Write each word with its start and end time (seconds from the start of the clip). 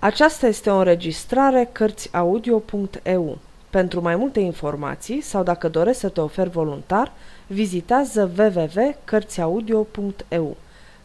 Aceasta 0.00 0.46
este 0.46 0.70
o 0.70 0.76
înregistrare 0.76 1.68
Cărțiaudio.eu. 1.72 3.38
Pentru 3.70 4.00
mai 4.00 4.16
multe 4.16 4.40
informații 4.40 5.20
sau 5.20 5.42
dacă 5.42 5.68
dorești 5.68 6.00
să 6.00 6.08
te 6.08 6.20
oferi 6.20 6.50
voluntar, 6.50 7.12
vizitează 7.46 8.30
www.cărțiaudio.eu. 8.38 10.56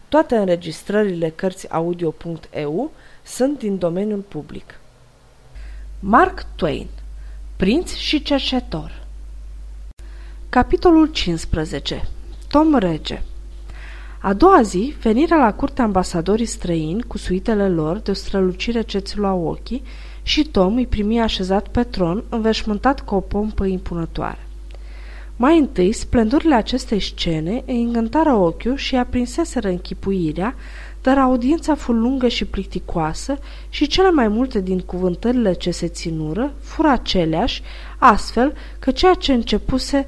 Toate 0.10 0.36
înregistrările 0.36 1.30
Cărțiaudio.eu 1.30 2.92
sunt 3.24 3.60
din 3.60 3.78
domeniul 3.78 4.20
public. 4.20 4.80
Mark 6.00 6.46
Twain 6.56 6.88
Prinț 7.56 7.94
și 7.94 8.22
cercetor 8.22 9.04
Capitolul 10.50 11.08
15 11.08 12.08
Tom 12.48 12.76
Rege 12.76 13.22
a 14.26 14.34
doua 14.34 14.62
zi, 14.62 14.96
venirea 15.02 15.38
la 15.38 15.54
curtea 15.54 15.84
ambasadorii 15.84 16.46
străini 16.46 17.02
cu 17.02 17.18
suitele 17.18 17.70
lor 17.70 17.98
de 17.98 18.12
o 18.12 18.14
strălucire 18.14 18.82
ce 18.82 18.98
ți 19.00 19.18
lua 19.18 19.34
ochii 19.34 19.84
și 20.22 20.44
Tom 20.44 20.76
îi 20.76 20.88
primi 20.88 21.22
așezat 21.22 21.68
pe 21.68 21.84
tron, 21.84 22.24
înveșmântat 22.30 23.02
cu 23.02 23.16
o 23.16 23.20
pompă 23.20 23.66
impunătoare. 23.66 24.48
Mai 25.36 25.58
întâi, 25.58 25.92
splendurile 25.92 26.56
acestei 26.56 27.00
scene 27.00 27.64
îi 27.66 27.84
încântară 27.84 28.34
ochiul 28.34 28.76
și 28.76 28.96
aprinseseră 28.96 29.68
închipuirea, 29.68 30.56
dar 31.02 31.18
audiența 31.18 31.76
fu 31.76 31.92
lungă 31.92 32.28
și 32.28 32.46
plicticoasă 32.46 33.38
și 33.70 33.88
cele 33.88 34.12
mai 34.12 34.28
multe 34.28 34.62
din 34.62 34.80
cuvântările 34.80 35.54
ce 35.54 35.72
se 35.72 35.88
ținură 35.88 36.54
fură 36.60 36.88
aceleași, 36.88 37.62
astfel 37.98 38.54
că 38.80 38.92
ceea 38.92 39.14
ce 39.14 39.34
începuse 39.34 40.08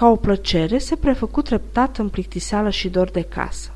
ca 0.00 0.08
o 0.08 0.16
plăcere, 0.16 0.78
se 0.78 0.96
prefăcut 0.96 1.44
treptat 1.44 1.98
în 1.98 2.08
plictiseală 2.08 2.70
și 2.70 2.88
dor 2.88 3.10
de 3.10 3.22
casă. 3.22 3.70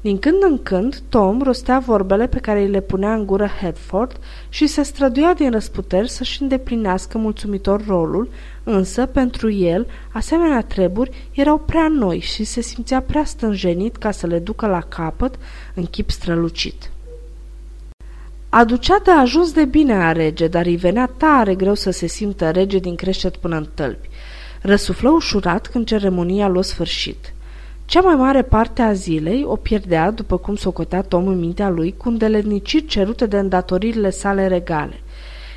Din 0.00 0.18
când 0.18 0.42
în 0.42 0.62
când, 0.62 1.02
Tom 1.08 1.42
rostea 1.42 1.78
vorbele 1.78 2.26
pe 2.26 2.38
care 2.38 2.60
îi 2.60 2.68
le 2.68 2.80
punea 2.80 3.14
în 3.14 3.26
gură 3.26 3.46
Hedford 3.60 4.18
și 4.48 4.66
se 4.66 4.82
străduia 4.82 5.34
din 5.34 5.50
răsputeri 5.50 6.10
să-și 6.10 6.42
îndeplinească 6.42 7.18
mulțumitor 7.18 7.86
rolul, 7.86 8.28
însă, 8.64 9.06
pentru 9.06 9.50
el, 9.50 9.86
asemenea 10.12 10.62
treburi 10.62 11.28
erau 11.32 11.58
prea 11.58 11.88
noi 11.88 12.18
și 12.18 12.44
se 12.44 12.60
simțea 12.60 13.00
prea 13.00 13.24
stânjenit 13.24 13.96
ca 13.96 14.10
să 14.10 14.26
le 14.26 14.38
ducă 14.38 14.66
la 14.66 14.80
capăt 14.80 15.38
în 15.74 15.84
chip 15.84 16.10
strălucit. 16.10 16.90
Aducea 18.48 19.00
de 19.04 19.10
ajuns 19.10 19.52
de 19.52 19.64
bine 19.64 19.92
a 19.92 20.12
rege, 20.12 20.46
dar 20.46 20.66
îi 20.66 20.76
venea 20.76 21.10
tare 21.16 21.54
greu 21.54 21.74
să 21.74 21.90
se 21.90 22.06
simtă 22.06 22.50
rege 22.50 22.78
din 22.78 22.94
creștet 22.94 23.36
până 23.36 23.56
în 23.56 23.66
tălpi. 23.74 24.08
Răsuflă 24.62 25.10
ușurat 25.10 25.66
când 25.66 25.86
ceremonia 25.86 26.48
lua 26.48 26.62
sfârșit. 26.62 27.32
Cea 27.84 28.00
mai 28.00 28.14
mare 28.14 28.42
parte 28.42 28.82
a 28.82 28.92
zilei 28.92 29.44
o 29.46 29.56
pierdea, 29.56 30.10
după 30.10 30.36
cum 30.36 30.56
socotea 30.56 31.02
Tom 31.02 31.26
în 31.26 31.38
mintea 31.38 31.68
lui, 31.68 31.94
cu 31.96 32.08
îndeletniciri 32.08 32.86
cerute 32.86 33.26
de 33.26 33.38
îndatoririle 33.38 34.10
sale 34.10 34.46
regale. 34.46 35.00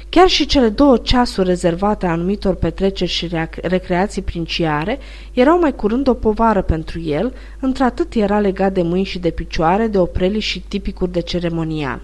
Chiar 0.10 0.28
și 0.28 0.46
cele 0.46 0.70
două 0.70 0.98
ceasuri 0.98 1.48
rezervate 1.48 2.06
a 2.06 2.12
anumitor 2.12 2.56
petreceri 2.56 3.10
și 3.10 3.30
recreații 3.62 4.22
princiare 4.22 5.00
erau 5.34 5.60
mai 5.60 5.76
curând 5.76 6.08
o 6.08 6.14
povară 6.14 6.62
pentru 6.62 7.00
el, 7.00 7.34
într-atât 7.60 8.14
era 8.14 8.40
legat 8.40 8.74
de 8.74 8.82
mâini 8.82 9.06
și 9.06 9.20
de 9.20 9.30
picioare, 9.30 9.88
de 9.88 9.98
opreli 9.98 10.40
și 10.40 10.60
tipicuri 10.60 11.12
de 11.12 11.20
ceremonial. 11.20 12.02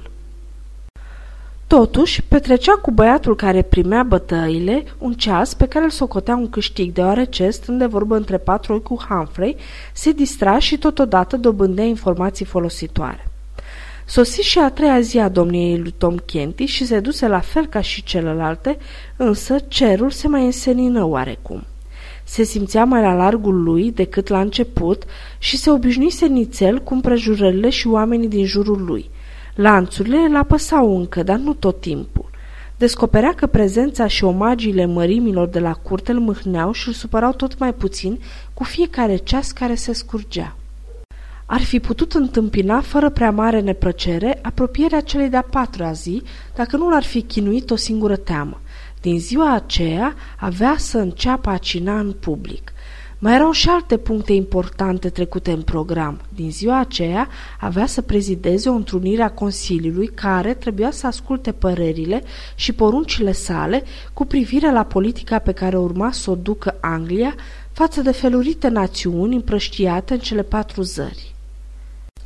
Totuși, 1.68 2.24
petrecea 2.24 2.72
cu 2.72 2.92
băiatul 2.92 3.36
care 3.36 3.62
primea 3.62 4.04
bătăile 4.04 4.84
un 4.98 5.14
ceas 5.14 5.54
pe 5.54 5.68
care 5.68 5.86
îl 5.86 5.92
socotea 5.92 6.36
un 6.36 6.50
câștig, 6.50 6.94
deoarece, 6.94 7.50
stând 7.50 7.80
de 7.80 7.86
vorbă 7.86 8.16
între 8.16 8.38
patru 8.38 8.74
oi 8.74 8.82
cu 8.82 9.06
Humphrey, 9.10 9.56
se 9.94 10.12
distra 10.12 10.60
și 10.60 10.78
totodată 10.78 11.38
dobândea 11.38 11.84
informații 11.84 12.46
folositoare. 12.46 13.28
Sosi 14.06 14.42
și 14.42 14.60
a 14.60 14.70
treia 14.70 15.00
zi 15.00 15.20
a 15.20 15.30
domniei 15.30 15.78
lui 15.78 15.94
Tom 15.98 16.16
Kenty 16.16 16.66
și 16.66 16.86
se 16.86 17.00
duse 17.00 17.28
la 17.28 17.40
fel 17.40 17.66
ca 17.66 17.82
și 17.82 18.04
celelalte, 18.04 18.78
însă 19.16 19.56
cerul 19.68 20.10
se 20.10 20.28
mai 20.28 20.46
însenină 20.46 21.04
oarecum. 21.06 21.64
Se 22.24 22.44
simțea 22.44 22.84
mai 22.84 23.02
la 23.02 23.14
largul 23.14 23.64
lui 23.64 23.92
decât 23.92 24.28
la 24.28 24.40
început 24.40 25.04
și 25.38 25.58
se 25.58 25.70
obișnuise 25.70 26.26
nițel 26.26 26.80
cu 26.80 26.94
împrejurările 26.94 27.70
și 27.70 27.88
oamenii 27.88 28.28
din 28.28 28.46
jurul 28.46 28.86
lui– 28.86 29.10
Lanțurile 29.58 30.18
îl 30.18 30.36
apăsau 30.36 30.98
încă, 30.98 31.24
dar 31.24 31.38
nu 31.38 31.54
tot 31.54 31.82
timpul. 31.82 32.30
Descoperea 32.78 33.34
că 33.34 33.48
prezența 33.48 34.08
și 34.08 34.24
omagiile 34.24 34.86
mărimilor 34.86 35.48
de 35.48 35.60
la 35.60 35.74
curte 35.74 36.12
îl 36.12 36.20
mâhneau 36.20 36.72
și 36.72 36.88
îl 36.88 36.94
supărau 36.94 37.34
tot 37.34 37.58
mai 37.58 37.74
puțin 37.74 38.20
cu 38.54 38.64
fiecare 38.64 39.16
ceas 39.16 39.52
care 39.52 39.76
se 39.76 39.94
scurgea. 39.94 40.56
Ar 41.46 41.62
fi 41.62 41.80
putut 41.80 42.14
întâmpina 42.14 42.82
fără 42.82 43.10
prea 43.10 43.32
mare 43.32 43.60
neplăcere 43.60 44.40
apropierea 44.42 45.02
celei 45.02 45.30
de-a 45.30 45.48
patra 45.50 45.92
zi, 45.92 46.22
dacă 46.56 46.78
nu 46.78 46.90
l-ar 46.90 47.04
fi 47.04 47.22
chinuit 47.22 47.72
o 47.72 47.76
singură 47.76 48.16
teamă. 48.16 48.62
Din 49.02 49.20
ziua 49.20 49.54
aceea 49.54 50.16
avea 50.40 50.76
să 50.78 50.98
înceapă 50.98 51.50
a 51.50 51.58
cina 51.58 52.00
în 52.00 52.12
public. 52.12 52.72
Mai 53.20 53.34
erau 53.34 53.52
și 53.52 53.70
alte 53.70 53.98
puncte 53.98 54.34
importante 54.34 55.10
trecute 55.10 55.52
în 55.52 55.62
program. 55.62 56.22
Din 56.36 56.52
ziua 56.52 56.80
aceea 56.80 57.28
avea 57.60 57.86
să 57.86 58.02
prezideze 58.02 58.70
o 58.70 58.74
întrunire 58.74 59.22
a 59.22 59.32
Consiliului 59.32 60.08
care 60.08 60.54
trebuia 60.54 60.92
să 60.92 61.08
asculte 61.08 61.52
părerile 61.52 62.24
și 62.56 62.74
poruncile 62.74 63.32
sale 63.32 63.84
cu 64.14 64.26
privire 64.26 64.72
la 64.72 64.84
politica 64.84 65.40
pe 65.40 65.52
care 65.52 65.78
urma 65.78 66.12
să 66.12 66.32
o 66.32 66.36
ducă 66.36 66.78
Anglia 66.82 67.36
față 67.72 68.02
de 68.02 68.12
felurite 68.12 68.68
națiuni 68.68 69.36
împrăștiate 69.36 70.14
în 70.14 70.20
cele 70.20 70.44
patru 70.44 70.82
zări. 70.82 71.36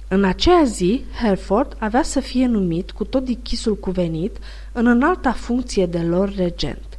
În 0.07 0.24
aceea 0.24 0.63
zi, 0.63 1.03
Hereford 1.22 1.75
avea 1.80 2.03
să 2.03 2.19
fie 2.19 2.46
numit 2.46 2.91
cu 2.91 3.03
tot 3.03 3.24
dichisul 3.24 3.78
cuvenit 3.78 4.38
în 4.72 4.88
înalta 4.88 5.31
funcție 5.31 5.85
de 5.85 6.00
lor 6.00 6.34
regent. 6.35 6.91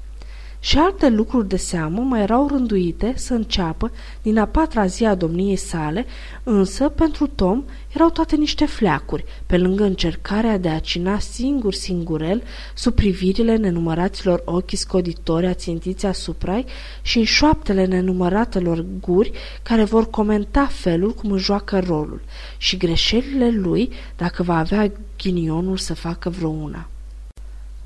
Și 0.64 0.78
alte 0.78 1.08
lucruri 1.08 1.48
de 1.48 1.56
seamă 1.56 2.00
mai 2.00 2.20
erau 2.20 2.48
rânduite 2.48 3.12
să 3.16 3.34
înceapă 3.34 3.90
din 4.22 4.38
a 4.38 4.46
patra 4.46 4.86
zi 4.86 5.04
a 5.04 5.14
domniei 5.14 5.56
sale, 5.56 6.06
însă 6.42 6.88
pentru 6.88 7.26
Tom 7.26 7.64
erau 7.94 8.10
toate 8.10 8.36
niște 8.36 8.66
fleacuri, 8.66 9.24
pe 9.46 9.58
lângă 9.58 9.84
încercarea 9.84 10.58
de 10.58 10.68
a 10.68 10.78
cina 10.78 11.18
singur 11.18 11.72
singurel 11.74 12.42
sub 12.74 12.94
privirile 12.94 13.56
nenumăraților 13.56 14.42
ochi 14.44 14.70
scoditori 14.74 15.46
ațintiți 15.46 16.06
asupra 16.06 16.64
și 17.02 17.18
în 17.18 17.24
șoaptele 17.24 17.84
nenumăratelor 17.84 18.84
guri 19.00 19.32
care 19.62 19.84
vor 19.84 20.10
comenta 20.10 20.66
felul 20.66 21.14
cum 21.14 21.30
își 21.30 21.44
joacă 21.44 21.78
rolul 21.78 22.20
și 22.56 22.76
greșelile 22.76 23.50
lui 23.50 23.90
dacă 24.16 24.42
va 24.42 24.58
avea 24.58 24.92
ghinionul 25.16 25.76
să 25.76 25.94
facă 25.94 26.30
vreuna. 26.30 26.86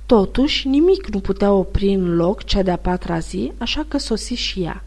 Totuși, 0.07 0.69
nimic 0.69 1.07
nu 1.07 1.21
putea 1.21 1.53
opri 1.53 1.93
în 1.93 2.15
loc 2.15 2.45
cea 2.45 2.63
de-a 2.63 2.77
patra 2.77 3.19
zi, 3.19 3.53
așa 3.59 3.85
că 3.89 3.99
sosi 3.99 4.35
și 4.35 4.63
ea. 4.63 4.85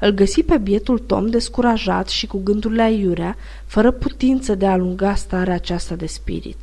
Îl 0.00 0.10
găsi 0.10 0.42
pe 0.42 0.58
bietul 0.58 0.98
Tom 0.98 1.26
descurajat 1.26 2.08
și 2.08 2.26
cu 2.26 2.40
gândurile 2.42 2.82
aiurea, 2.82 3.36
fără 3.66 3.90
putință 3.90 4.54
de 4.54 4.66
a 4.66 4.70
alunga 4.70 5.14
starea 5.14 5.54
aceasta 5.54 5.94
de 5.94 6.06
spirit. 6.06 6.56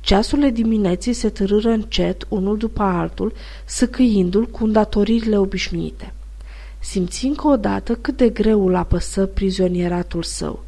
Ceasurile 0.00 0.50
dimineții 0.50 1.12
se 1.12 1.28
târâră 1.28 1.70
încet, 1.70 2.26
unul 2.28 2.56
după 2.56 2.82
altul, 2.82 3.32
săcâindu-l 3.64 4.46
cu 4.46 4.64
îndatoririle 4.64 5.38
obișnuite. 5.38 6.12
Simți 6.78 7.26
încă 7.26 7.48
o 7.48 7.56
dată 7.56 7.94
cât 7.94 8.16
de 8.16 8.28
greu 8.28 8.66
îl 8.66 8.74
apăsă 8.74 9.26
prizonieratul 9.26 10.22
său. 10.22 10.64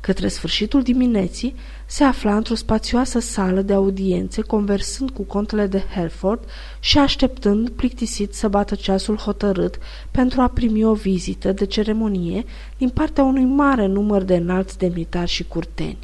Către 0.00 0.28
sfârșitul 0.28 0.82
dimineții 0.82 1.54
se 1.86 2.04
afla 2.04 2.36
într-o 2.36 2.54
spațioasă 2.54 3.18
sală 3.18 3.62
de 3.62 3.72
audiențe, 3.72 4.42
conversând 4.42 5.10
cu 5.10 5.22
contele 5.22 5.66
de 5.66 5.82
Hereford 5.94 6.44
și 6.80 6.98
așteptând 6.98 7.68
plictisit 7.68 8.34
să 8.34 8.48
bată 8.48 8.74
ceasul 8.74 9.16
hotărât 9.16 9.78
pentru 10.10 10.40
a 10.40 10.48
primi 10.48 10.84
o 10.84 10.94
vizită 10.94 11.52
de 11.52 11.66
ceremonie 11.66 12.44
din 12.78 12.88
partea 12.88 13.24
unui 13.24 13.44
mare 13.44 13.86
număr 13.86 14.22
de 14.22 14.34
înalți 14.34 14.78
demnitari 14.78 15.30
și 15.30 15.44
curteni. 15.44 15.98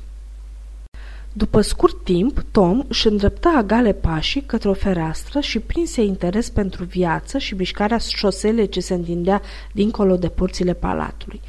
După 1.33 1.61
scurt 1.61 2.05
timp, 2.05 2.45
Tom 2.51 2.85
își 2.89 3.07
îndreptă 3.07 3.49
agale 3.57 3.93
pașii 3.93 4.43
către 4.43 4.69
o 4.69 4.73
fereastră 4.73 5.41
și 5.41 5.59
prinse 5.59 6.03
interes 6.03 6.51
pentru 6.51 6.85
viață 6.85 7.39
și 7.39 7.55
mișcarea 7.55 7.99
șoselei 7.99 8.69
ce 8.69 8.81
se 8.81 8.95
întindea 8.95 9.43
dincolo 9.73 10.17
de 10.17 10.29
porțile 10.29 10.73
palatului 10.73 11.41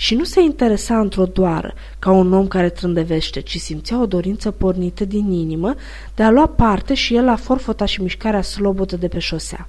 și 0.00 0.14
nu 0.14 0.24
se 0.24 0.40
interesa 0.40 0.98
într-o 1.00 1.24
doară, 1.24 1.74
ca 1.98 2.10
un 2.10 2.32
om 2.32 2.46
care 2.46 2.68
trândevește, 2.68 3.40
ci 3.40 3.56
simțea 3.56 4.00
o 4.00 4.06
dorință 4.06 4.50
pornită 4.50 5.04
din 5.04 5.30
inimă 5.32 5.74
de 6.14 6.22
a 6.22 6.30
lua 6.30 6.46
parte 6.46 6.94
și 6.94 7.14
el 7.14 7.24
la 7.24 7.36
forfota 7.36 7.84
și 7.84 8.02
mișcarea 8.02 8.42
slobodă 8.42 8.96
de 8.96 9.08
pe 9.08 9.18
șosea. 9.18 9.68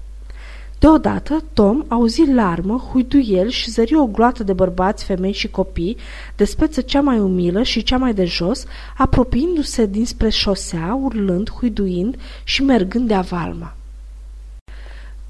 Deodată, 0.79 1.43
Tom 1.53 1.83
auzi 1.87 2.31
larmă, 2.31 2.77
huiduiel 2.91 3.49
și 3.49 3.69
zări 3.69 3.95
o 3.95 4.05
gloată 4.05 4.43
de 4.43 4.53
bărbați, 4.53 5.03
femei 5.03 5.31
și 5.31 5.47
copii, 5.47 5.97
de 6.35 6.45
speță 6.45 6.81
cea 6.81 7.01
mai 7.01 7.19
umilă 7.19 7.63
și 7.63 7.83
cea 7.83 7.97
mai 7.97 8.13
de 8.13 8.25
jos, 8.25 8.65
apropiindu-se 8.97 9.85
dinspre 9.85 10.29
șosea, 10.29 10.99
urlând, 11.03 11.49
huiduind 11.49 12.15
și 12.43 12.63
mergând 12.63 13.07
de 13.07 13.13
avalma. 13.13 13.73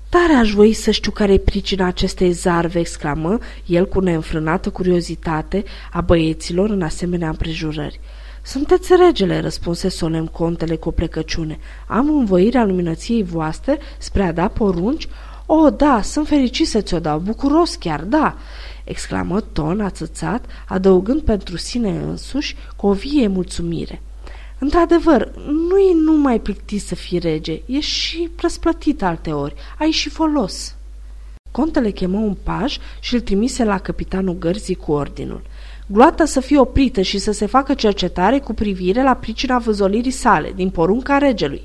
Tare 0.09 0.33
aș 0.33 0.51
voi 0.51 0.73
să 0.73 0.91
știu 0.91 1.11
care 1.11 1.33
e 1.33 1.37
pricina 1.37 1.85
acestei 1.85 2.31
zarve, 2.31 2.79
exclamă 2.79 3.37
el 3.65 3.87
cu 3.87 3.99
neînfrânată 3.99 4.69
curiozitate 4.69 5.63
a 5.91 6.01
băieților 6.01 6.69
în 6.69 6.81
asemenea 6.81 7.29
împrejurări. 7.29 7.99
Sunteți 8.43 8.91
regele, 9.05 9.39
răspunse 9.39 9.89
solemn 9.89 10.25
contele 10.25 10.75
cu 10.75 10.87
o 10.87 10.91
plecăciune. 10.91 11.59
Am 11.87 12.09
învoirea 12.09 12.65
luminăției 12.65 13.23
voastre 13.23 13.79
spre 13.97 14.23
a 14.23 14.31
da 14.31 14.47
porunci? 14.47 15.07
O, 15.45 15.69
da, 15.69 16.01
sunt 16.01 16.27
fericit 16.27 16.67
să 16.67 16.81
ți-o 16.81 16.99
dau, 16.99 17.19
bucuros 17.19 17.75
chiar, 17.75 18.01
da!" 18.01 18.37
exclamă 18.83 19.41
Ton 19.41 19.81
ațățat, 19.81 20.45
adăugând 20.67 21.21
pentru 21.21 21.57
sine 21.57 21.89
însuși 21.89 22.55
cu 22.75 22.87
o 22.87 22.93
vie 22.93 23.27
mulțumire. 23.27 24.01
Într-adevăr, 24.59 25.31
nu 25.45 25.77
e 25.77 25.93
numai 25.93 26.39
plictit 26.39 26.81
să 26.81 26.95
fii 26.95 27.19
rege, 27.19 27.61
e 27.65 27.79
și 27.79 28.29
răsplătit 28.41 29.03
alteori, 29.03 29.53
ai 29.77 29.91
și 29.91 30.09
folos. 30.09 30.75
Contele 31.51 31.89
chemă 31.89 32.17
un 32.17 32.35
paj 32.43 32.77
și 32.99 33.13
îl 33.13 33.19
trimise 33.19 33.63
la 33.63 33.79
capitanul 33.79 34.37
gărzii 34.37 34.75
cu 34.75 34.91
ordinul. 34.91 35.41
Gloata 35.87 36.25
să 36.25 36.39
fie 36.39 36.59
oprită 36.59 37.01
și 37.01 37.17
să 37.17 37.31
se 37.31 37.45
facă 37.45 37.73
cercetare 37.73 38.39
cu 38.39 38.53
privire 38.53 39.03
la 39.03 39.13
pricina 39.13 39.57
văzolirii 39.57 40.11
sale, 40.11 40.51
din 40.55 40.69
porunca 40.69 41.17
regelui. 41.17 41.61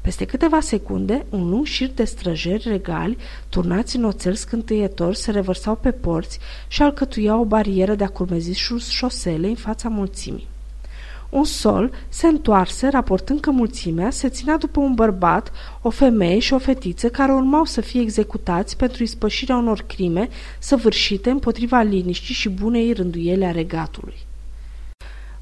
Peste 0.00 0.24
câteva 0.24 0.60
secunde, 0.60 1.26
un 1.28 1.48
lung 1.48 1.66
șir 1.66 1.90
de 1.94 2.04
străjeri 2.04 2.68
regali, 2.68 3.16
turnați 3.48 3.96
în 3.96 4.04
oțel 4.04 4.34
scântâietor, 4.34 5.14
se 5.14 5.30
revărsau 5.30 5.74
pe 5.74 5.90
porți 5.90 6.38
și 6.68 6.82
alcătuiau 6.82 7.40
o 7.40 7.44
barieră 7.44 7.94
de-a 7.94 8.08
curmezișul 8.08 8.78
șoselei 8.78 9.50
în 9.50 9.56
fața 9.56 9.88
mulțimii. 9.88 10.48
Un 11.28 11.44
sol 11.44 11.90
se 12.08 12.26
întoarse, 12.26 12.88
raportând 12.88 13.40
că 13.40 13.50
mulțimea 13.50 14.10
se 14.10 14.28
ținea 14.28 14.56
după 14.56 14.80
un 14.80 14.94
bărbat, 14.94 15.52
o 15.82 15.90
femeie 15.90 16.38
și 16.38 16.52
o 16.52 16.58
fetiță 16.58 17.08
care 17.08 17.32
urmau 17.32 17.64
să 17.64 17.80
fie 17.80 18.00
executați 18.00 18.76
pentru 18.76 19.02
ispășirea 19.02 19.56
unor 19.56 19.84
crime 19.86 20.28
săvârșite 20.58 21.30
împotriva 21.30 21.80
liniștii 21.80 22.34
și 22.34 22.48
bunei 22.48 22.92
rânduiele 22.92 23.46
a 23.46 23.50
regatului. 23.50 24.16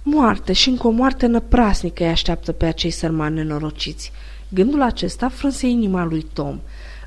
Moarte 0.03 0.53
și 0.53 0.69
încă 0.69 0.87
o 0.87 0.91
moarte 0.91 1.27
năprasnică 1.27 2.03
îi 2.03 2.09
așteaptă 2.09 2.53
pe 2.53 2.67
acei 2.67 2.91
sărmani 2.91 3.35
nenorociți. 3.35 4.13
Gândul 4.49 4.83
acesta 4.83 5.29
frânse 5.29 5.67
inima 5.67 6.05
lui 6.05 6.27
Tom. 6.33 6.59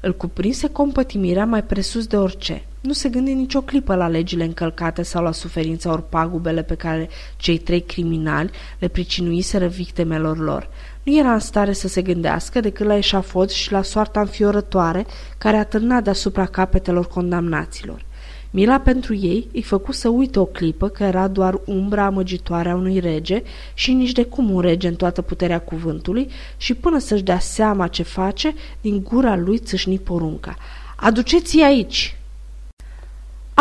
Îl 0.02 0.16
cuprinse 0.16 0.70
compătimirea 0.70 1.46
mai 1.46 1.64
presus 1.64 2.08
de 2.08 2.18
orice. 2.18 2.64
Nu 2.82 2.94
se 2.94 3.10
gândi 3.10 3.34
nicio 3.34 3.62
clipă 3.62 3.96
la 3.96 4.08
legile 4.08 4.44
încălcate 4.44 5.04
sau 5.04 5.24
la 5.24 5.32
suferința 5.32 5.92
ori 5.92 6.10
pagubele 6.10 6.64
pe 6.64 6.76
care 6.76 7.10
cei 7.38 7.58
trei 7.58 7.82
criminali 7.82 8.50
le 8.80 8.88
pricinuiseră 8.88 9.68
victimelor 9.68 10.38
lor. 10.38 10.70
Nu 11.04 11.18
era 11.18 11.34
în 11.34 11.40
stare 11.40 11.74
să 11.74 11.88
se 11.88 12.02
gândească 12.02 12.60
decât 12.60 12.86
la 12.86 12.96
eșafod 12.96 13.50
și 13.50 13.72
la 13.72 13.82
soarta 13.82 14.20
înfiorătoare 14.20 15.06
care 15.38 15.58
atârna 15.58 16.02
deasupra 16.02 16.46
capetelor 16.46 17.08
condamnaților. 17.08 18.06
Mila 18.52 18.80
pentru 18.80 19.16
ei 19.16 19.48
îi 19.54 19.62
făcu 19.62 19.92
să 19.92 20.10
uite 20.10 20.40
o 20.40 20.46
clipă 20.46 20.88
că 20.88 21.04
era 21.04 21.28
doar 21.28 21.60
umbra 21.66 22.06
amăgitoare 22.06 22.70
a 22.70 22.76
unui 22.76 23.00
rege 23.00 23.44
și 23.74 23.94
nici 23.94 24.12
de 24.12 24.24
cum 24.24 24.50
un 24.52 24.62
rege 24.62 24.88
în 24.88 24.96
toată 24.96 25.22
puterea 25.22 25.60
cuvântului 25.60 26.30
și 26.58 26.74
până 26.74 27.00
să-și 27.00 27.24
dea 27.24 27.40
seama 27.40 27.88
ce 27.88 28.04
face, 28.04 28.54
din 28.82 29.04
gura 29.04 29.36
lui 29.36 29.58
țâșni 29.58 30.00
porunca. 30.00 30.56
Aduceți-i 30.96 31.64
aici!" 31.64 32.19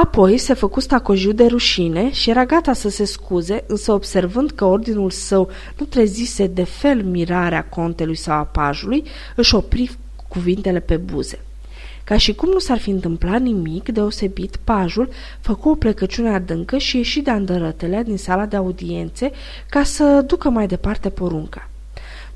Apoi 0.01 0.39
se 0.39 0.55
făcu 0.55 0.81
stacojiu 0.81 1.33
de 1.33 1.47
rușine 1.47 2.13
și 2.13 2.31
era 2.31 2.45
gata 2.45 2.73
să 2.73 2.89
se 2.89 3.05
scuze, 3.05 3.65
însă 3.67 3.93
observând 3.93 4.51
că 4.51 4.65
ordinul 4.65 5.11
său 5.11 5.51
nu 5.79 5.87
trezise 5.87 6.47
de 6.47 6.65
fel 6.65 7.03
mirarea 7.03 7.65
contelui 7.65 8.17
sau 8.17 8.37
a 8.37 8.43
pajului, 8.43 9.05
își 9.37 9.55
opri 9.55 9.99
cuvintele 10.29 10.81
pe 10.81 10.97
buze. 10.97 11.41
Ca 12.05 12.17
și 12.17 12.35
cum 12.35 12.49
nu 12.49 12.59
s-ar 12.59 12.79
fi 12.79 12.91
întâmplat 12.91 13.41
nimic 13.41 13.89
deosebit, 13.89 14.57
pajul 14.65 15.09
făcu 15.41 15.69
o 15.69 15.75
plecăciune 15.75 16.35
adâncă 16.35 16.79
și 16.79 16.97
ieși 16.97 17.21
de 17.21 17.31
andărătele 17.31 18.03
din 18.03 18.17
sala 18.17 18.47
de 18.47 18.57
audiențe 18.57 19.31
ca 19.71 19.83
să 19.83 20.25
ducă 20.27 20.49
mai 20.49 20.67
departe 20.67 21.09
porunca. 21.11 21.69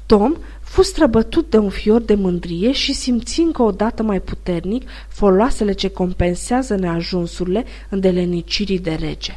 Tom 0.06 0.36
fu 0.72 0.82
străbătut 0.82 1.50
de 1.50 1.58
un 1.58 1.69
fior 1.69 2.00
de 2.00 2.14
mândrie 2.14 2.72
și 2.72 2.92
simți 2.92 3.40
încă 3.40 3.62
o 3.62 3.70
dată 3.70 4.02
mai 4.02 4.20
puternic 4.20 4.88
foloasele 5.08 5.72
ce 5.72 5.88
compensează 5.88 6.74
neajunsurile 6.74 7.64
îndelenicirii 7.88 8.78
de 8.78 8.94
rege. 9.00 9.34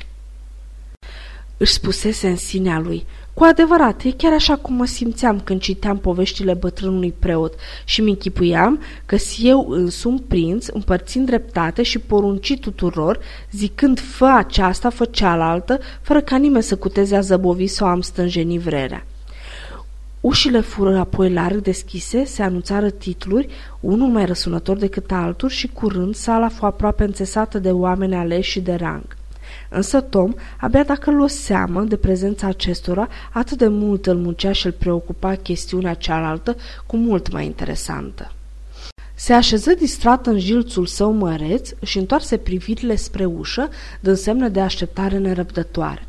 Își 1.57 1.73
spusese 1.73 2.27
în 2.27 2.35
sinea 2.35 2.79
lui, 2.79 3.05
cu 3.33 3.43
adevărat, 3.43 4.03
e 4.03 4.11
chiar 4.11 4.33
așa 4.33 4.55
cum 4.55 4.75
mă 4.75 4.85
simțeam 4.85 5.39
când 5.39 5.61
citeam 5.61 5.97
poveștile 5.97 6.53
bătrânului 6.53 7.13
preot 7.19 7.53
și 7.85 8.01
mi 8.01 8.09
închipuiam 8.09 8.79
că 9.05 9.15
eu 9.41 9.67
însumi 9.69 10.23
prinț, 10.27 10.67
împărțind 10.67 11.25
dreptate 11.25 11.83
și 11.83 11.99
porunci 11.99 12.59
tuturor, 12.59 13.19
zicând 13.51 13.99
fă 13.99 14.25
aceasta, 14.25 14.89
fă 14.89 15.05
cealaltă, 15.05 15.79
fără 16.01 16.21
ca 16.21 16.37
nimeni 16.37 16.63
să 16.63 16.75
cuteze 16.75 17.15
a 17.15 17.21
zăbovi 17.21 17.67
sau 17.67 17.87
am 17.87 18.01
stânjeni 18.01 18.59
vrerea. 18.59 19.05
Ușile 20.25 20.59
fură 20.59 20.97
apoi 20.97 21.33
larg 21.33 21.61
deschise, 21.61 22.23
se 22.23 22.43
anunțară 22.43 22.89
titluri, 22.89 23.47
unul 23.79 24.07
mai 24.07 24.25
răsunător 24.25 24.77
decât 24.77 25.11
altul 25.11 25.49
și 25.49 25.67
curând 25.67 26.15
sala 26.15 26.49
fu 26.49 26.65
aproape 26.65 27.03
înțesată 27.03 27.59
de 27.59 27.71
oameni 27.71 28.15
aleși 28.15 28.49
și 28.49 28.59
de 28.59 28.73
rang. 28.73 29.03
Însă 29.69 30.01
Tom, 30.01 30.33
abia 30.59 30.83
dacă 30.83 31.11
luă 31.11 31.27
seamă 31.27 31.81
de 31.81 31.97
prezența 31.97 32.47
acestora, 32.47 33.07
atât 33.31 33.57
de 33.57 33.67
mult 33.67 34.05
îl 34.05 34.17
muncea 34.17 34.51
și 34.51 34.65
îl 34.65 34.71
preocupa 34.71 35.35
chestiunea 35.35 35.93
cealaltă 35.93 36.55
cu 36.85 36.97
mult 36.97 37.31
mai 37.31 37.45
interesantă. 37.45 38.31
Se 39.15 39.33
așeză 39.33 39.73
distrat 39.73 40.27
în 40.27 40.39
jilțul 40.39 40.85
său 40.85 41.11
măreț 41.11 41.69
și 41.83 41.97
întoarse 41.97 42.37
privirile 42.37 42.95
spre 42.95 43.25
ușă, 43.25 43.69
dând 43.99 44.17
semne 44.17 44.49
de 44.49 44.59
așteptare 44.59 45.17
nerăbdătoare. 45.17 46.07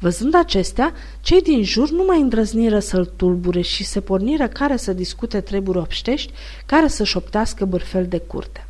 Văzând 0.00 0.34
acestea, 0.34 0.92
cei 1.20 1.42
din 1.42 1.62
jur 1.62 1.90
nu 1.90 2.04
mai 2.04 2.20
îndrăzniră 2.20 2.78
să-l 2.78 3.12
tulbure 3.16 3.60
și 3.60 3.84
se 3.84 4.00
porniră 4.00 4.48
care 4.48 4.76
să 4.76 4.92
discute 4.92 5.40
treburi 5.40 5.78
obștești, 5.78 6.32
care 6.66 6.88
să 6.88 7.04
șoptească 7.04 7.64
bârfel 7.64 8.06
de 8.06 8.18
curte. 8.18 8.66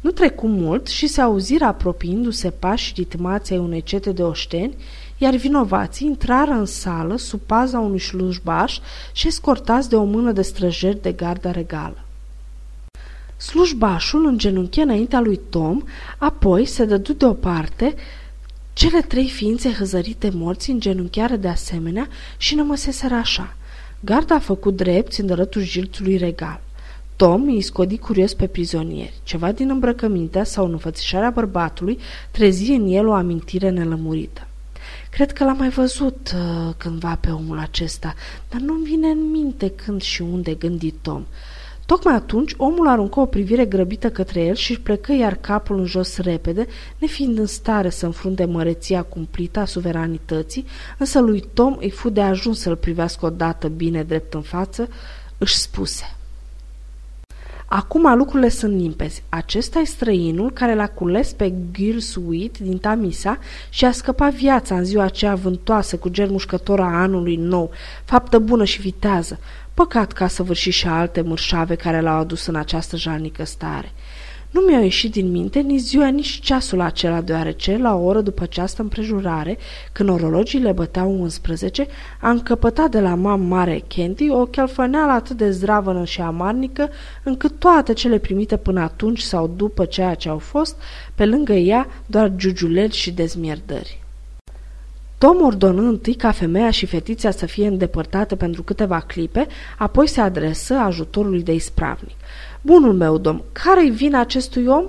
Nu 0.00 0.10
trecu 0.10 0.46
mult 0.46 0.86
și 0.86 1.06
se 1.06 1.20
auziră 1.20 1.64
apropiindu-se 1.64 2.50
pași 2.50 2.92
ritmați 2.96 3.52
ai 3.52 3.58
unei 3.58 3.82
cete 3.82 4.12
de 4.12 4.22
oșteni, 4.22 4.76
iar 5.18 5.34
vinovații 5.34 6.06
intrară 6.06 6.50
în 6.50 6.66
sală 6.66 7.16
sub 7.16 7.40
paza 7.40 7.78
unui 7.78 8.00
slujbaș 8.00 8.78
și 9.12 9.26
escortați 9.26 9.88
de 9.88 9.96
o 9.96 10.04
mână 10.04 10.32
de 10.32 10.42
străjeri 10.42 11.02
de 11.02 11.12
garda 11.12 11.50
regală. 11.50 12.04
Slujbașul 13.36 14.26
îngenunche 14.26 14.82
înaintea 14.82 15.20
lui 15.20 15.40
Tom, 15.48 15.82
apoi 16.18 16.64
se 16.64 16.84
dădu 16.84 17.12
deoparte, 17.12 17.94
cele 18.78 19.00
trei 19.00 19.28
ființe 19.28 19.72
hăzărite 19.72 20.30
morți 20.34 20.70
îngenunchiară 20.70 21.36
de 21.36 21.48
asemenea 21.48 22.08
și 22.36 22.54
nămăseseră 22.54 23.14
așa. 23.14 23.56
Garda 24.00 24.34
a 24.34 24.38
făcut 24.38 24.76
drept 24.76 25.12
în 25.12 25.26
dărătul 25.26 25.62
jilțului 25.62 26.16
regal. 26.16 26.60
Tom 27.16 27.42
îi 27.42 27.60
scodi 27.60 27.98
curios 27.98 28.34
pe 28.34 28.46
prizonieri. 28.46 29.14
Ceva 29.22 29.52
din 29.52 29.70
îmbrăcămintea 29.70 30.44
sau 30.44 30.70
înfățișarea 30.70 31.30
bărbatului 31.30 31.98
trezi 32.30 32.70
în 32.70 32.88
el 32.88 33.06
o 33.06 33.12
amintire 33.12 33.70
nelămurită. 33.70 34.46
Cred 35.10 35.32
că 35.32 35.44
l-am 35.44 35.56
mai 35.56 35.68
văzut 35.68 36.34
uh, 36.34 36.74
cândva 36.76 37.18
pe 37.20 37.30
omul 37.30 37.58
acesta, 37.58 38.14
dar 38.48 38.60
nu-mi 38.60 38.84
vine 38.84 39.08
în 39.08 39.30
minte 39.30 39.70
când 39.70 40.02
și 40.02 40.22
unde 40.22 40.54
gândi 40.54 40.90
Tom. 40.90 41.24
Tocmai 41.88 42.14
atunci, 42.14 42.54
omul 42.56 42.88
aruncă 42.88 43.20
o 43.20 43.26
privire 43.26 43.64
grăbită 43.64 44.10
către 44.10 44.40
el 44.40 44.54
și 44.54 44.70
își 44.70 44.80
plecă 44.80 45.12
iar 45.12 45.34
capul 45.34 45.78
în 45.78 45.84
jos 45.84 46.18
repede, 46.18 46.66
nefiind 46.98 47.38
în 47.38 47.46
stare 47.46 47.90
să 47.90 48.06
înfrunte 48.06 48.44
măreția 48.44 49.02
cumplită 49.02 49.60
a 49.60 49.64
suveranității, 49.64 50.64
însă 50.98 51.20
lui 51.20 51.44
Tom 51.54 51.76
îi 51.80 51.90
fu 51.90 52.08
de 52.08 52.20
ajuns 52.20 52.60
să-l 52.60 52.76
privească 52.76 53.26
odată 53.26 53.68
bine 53.68 54.02
drept 54.02 54.34
în 54.34 54.42
față, 54.42 54.88
își 55.38 55.58
spuse– 55.58 56.12
Acum 57.70 58.16
lucrurile 58.16 58.48
sunt 58.48 58.80
limpezi. 58.80 59.22
Acesta 59.28 59.78
e 59.78 59.84
străinul 59.84 60.52
care 60.52 60.74
l-a 60.74 60.86
cules 60.86 61.32
pe 61.32 61.52
Gilsuit 61.72 62.58
din 62.58 62.78
Tamisa 62.78 63.38
și 63.68 63.84
a 63.84 63.92
scăpat 63.92 64.32
viața 64.32 64.76
în 64.76 64.84
ziua 64.84 65.04
aceea 65.04 65.34
vântoasă 65.34 65.96
cu 65.96 66.08
ger 66.08 66.28
mușcător 66.28 66.80
a 66.80 67.00
anului 67.00 67.36
nou, 67.36 67.70
faptă 68.04 68.38
bună 68.38 68.64
și 68.64 68.80
vitează. 68.80 69.38
Păcat 69.78 70.12
ca 70.12 70.26
să 70.26 70.42
vârși 70.42 70.70
și 70.70 70.86
alte 70.86 71.20
mărșave 71.20 71.74
care 71.74 72.00
l-au 72.00 72.18
adus 72.18 72.46
în 72.46 72.54
această 72.54 72.96
jalnică 72.96 73.44
stare. 73.44 73.92
Nu 74.50 74.60
mi-au 74.60 74.82
ieșit 74.82 75.12
din 75.12 75.30
minte 75.30 75.60
nici 75.60 75.80
ziua, 75.80 76.08
nici 76.08 76.40
ceasul 76.40 76.80
acela, 76.80 77.20
deoarece, 77.20 77.76
la 77.76 77.94
o 77.94 78.04
oră 78.04 78.20
după 78.20 78.42
această 78.42 78.82
împrejurare, 78.82 79.58
când 79.92 80.08
orologiile 80.08 80.72
băteau 80.72 81.20
11, 81.20 81.86
a 82.20 82.30
încăpătat 82.30 82.90
de 82.90 83.00
la 83.00 83.14
mam 83.14 83.40
mare 83.40 83.84
Candy 83.96 84.30
o 84.30 84.44
chelfăneală 84.44 85.12
atât 85.12 85.36
de 85.36 85.50
zdravănă 85.50 86.04
și 86.04 86.20
amarnică, 86.20 86.88
încât 87.22 87.58
toate 87.58 87.92
cele 87.92 88.18
primite 88.18 88.56
până 88.56 88.80
atunci 88.80 89.20
sau 89.20 89.52
după 89.56 89.84
ceea 89.84 90.14
ce 90.14 90.28
au 90.28 90.38
fost, 90.38 90.76
pe 91.14 91.26
lângă 91.26 91.52
ea 91.52 91.86
doar 92.06 92.32
giugiuleli 92.36 92.92
și 92.92 93.10
dezmierdări. 93.10 94.07
Tom 95.18 95.42
ordonă 95.42 95.82
întâi 95.82 96.14
ca 96.14 96.30
femeia 96.30 96.70
și 96.70 96.86
fetița 96.86 97.30
să 97.30 97.46
fie 97.46 97.66
îndepărtate 97.66 98.36
pentru 98.36 98.62
câteva 98.62 99.00
clipe, 99.00 99.46
apoi 99.78 100.06
se 100.06 100.20
adresă 100.20 100.74
ajutorului 100.74 101.42
de 101.42 101.52
ispravnic. 101.52 102.16
Bunul 102.60 102.92
meu 102.92 103.18
domn, 103.18 103.42
care-i 103.52 103.90
vina 103.90 104.20
acestui 104.20 104.66
om? 104.66 104.84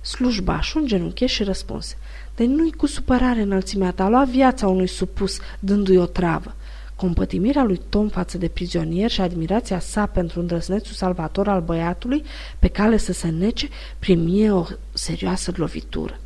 Slujbașul 0.00 0.86
genunche 0.86 1.26
și 1.26 1.42
răspunse. 1.42 1.96
De 2.36 2.44
nu-i 2.44 2.72
cu 2.72 2.86
supărare 2.86 3.40
înălțimea 3.40 3.90
ta, 3.90 4.08
lua 4.08 4.24
viața 4.24 4.68
unui 4.68 4.86
supus, 4.86 5.38
dându-i 5.58 5.96
o 5.96 6.06
travă. 6.06 6.54
Compătimirea 6.94 7.64
lui 7.64 7.80
Tom 7.88 8.08
față 8.08 8.38
de 8.38 8.48
prizonier 8.48 9.10
și 9.10 9.20
admirația 9.20 9.78
sa 9.78 10.06
pentru 10.06 10.40
îndrăznețul 10.40 10.94
salvator 10.94 11.48
al 11.48 11.60
băiatului, 11.60 12.22
pe 12.58 12.68
cale 12.68 12.96
să 12.96 13.12
se 13.12 13.28
nece, 13.28 13.68
primie 13.98 14.50
o 14.50 14.64
serioasă 14.92 15.52
lovitură. 15.56 16.18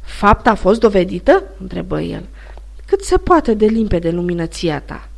Fapta 0.00 0.50
a 0.50 0.54
fost 0.54 0.80
dovedită?" 0.80 1.42
întrebă 1.60 2.00
el. 2.00 2.24
Cât 2.90 3.04
se 3.04 3.16
poate 3.16 3.54
de 3.54 3.66
limpede 3.66 4.10
luminăția 4.10 4.80
ta?" 4.80 5.08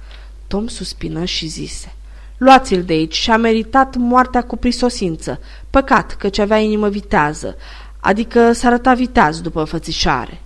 Tom 0.46 0.66
suspină 0.66 1.24
și 1.24 1.46
zise. 1.46 1.94
Luați-l 2.36 2.82
de 2.82 2.92
aici 2.92 3.14
și-a 3.14 3.36
meritat 3.36 3.96
moartea 3.96 4.42
cu 4.42 4.56
prisosință. 4.56 5.40
Păcat 5.70 6.12
că 6.12 6.28
ce 6.28 6.42
avea 6.42 6.58
inimă 6.58 6.88
vitează, 6.88 7.56
adică 8.00 8.52
s-arăta 8.52 8.94
viteaz 8.94 9.40
după 9.40 9.64
fățișare. 9.64 10.40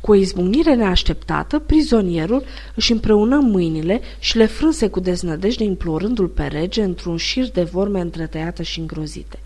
Cu 0.00 0.10
o 0.10 0.14
izbucnire 0.14 0.74
neașteptată, 0.74 1.58
prizonierul 1.58 2.44
își 2.74 2.92
împreună 2.92 3.36
mâinile 3.36 4.00
și 4.18 4.36
le 4.36 4.46
frânse 4.46 4.88
cu 4.88 5.00
deznădejde 5.00 5.64
implorându-l 5.64 6.28
pe 6.28 6.46
rege 6.46 6.82
într-un 6.82 7.16
șir 7.16 7.50
de 7.50 7.62
vorme 7.62 8.00
întretăiate 8.00 8.62
și 8.62 8.80
îngrozite. 8.80 9.38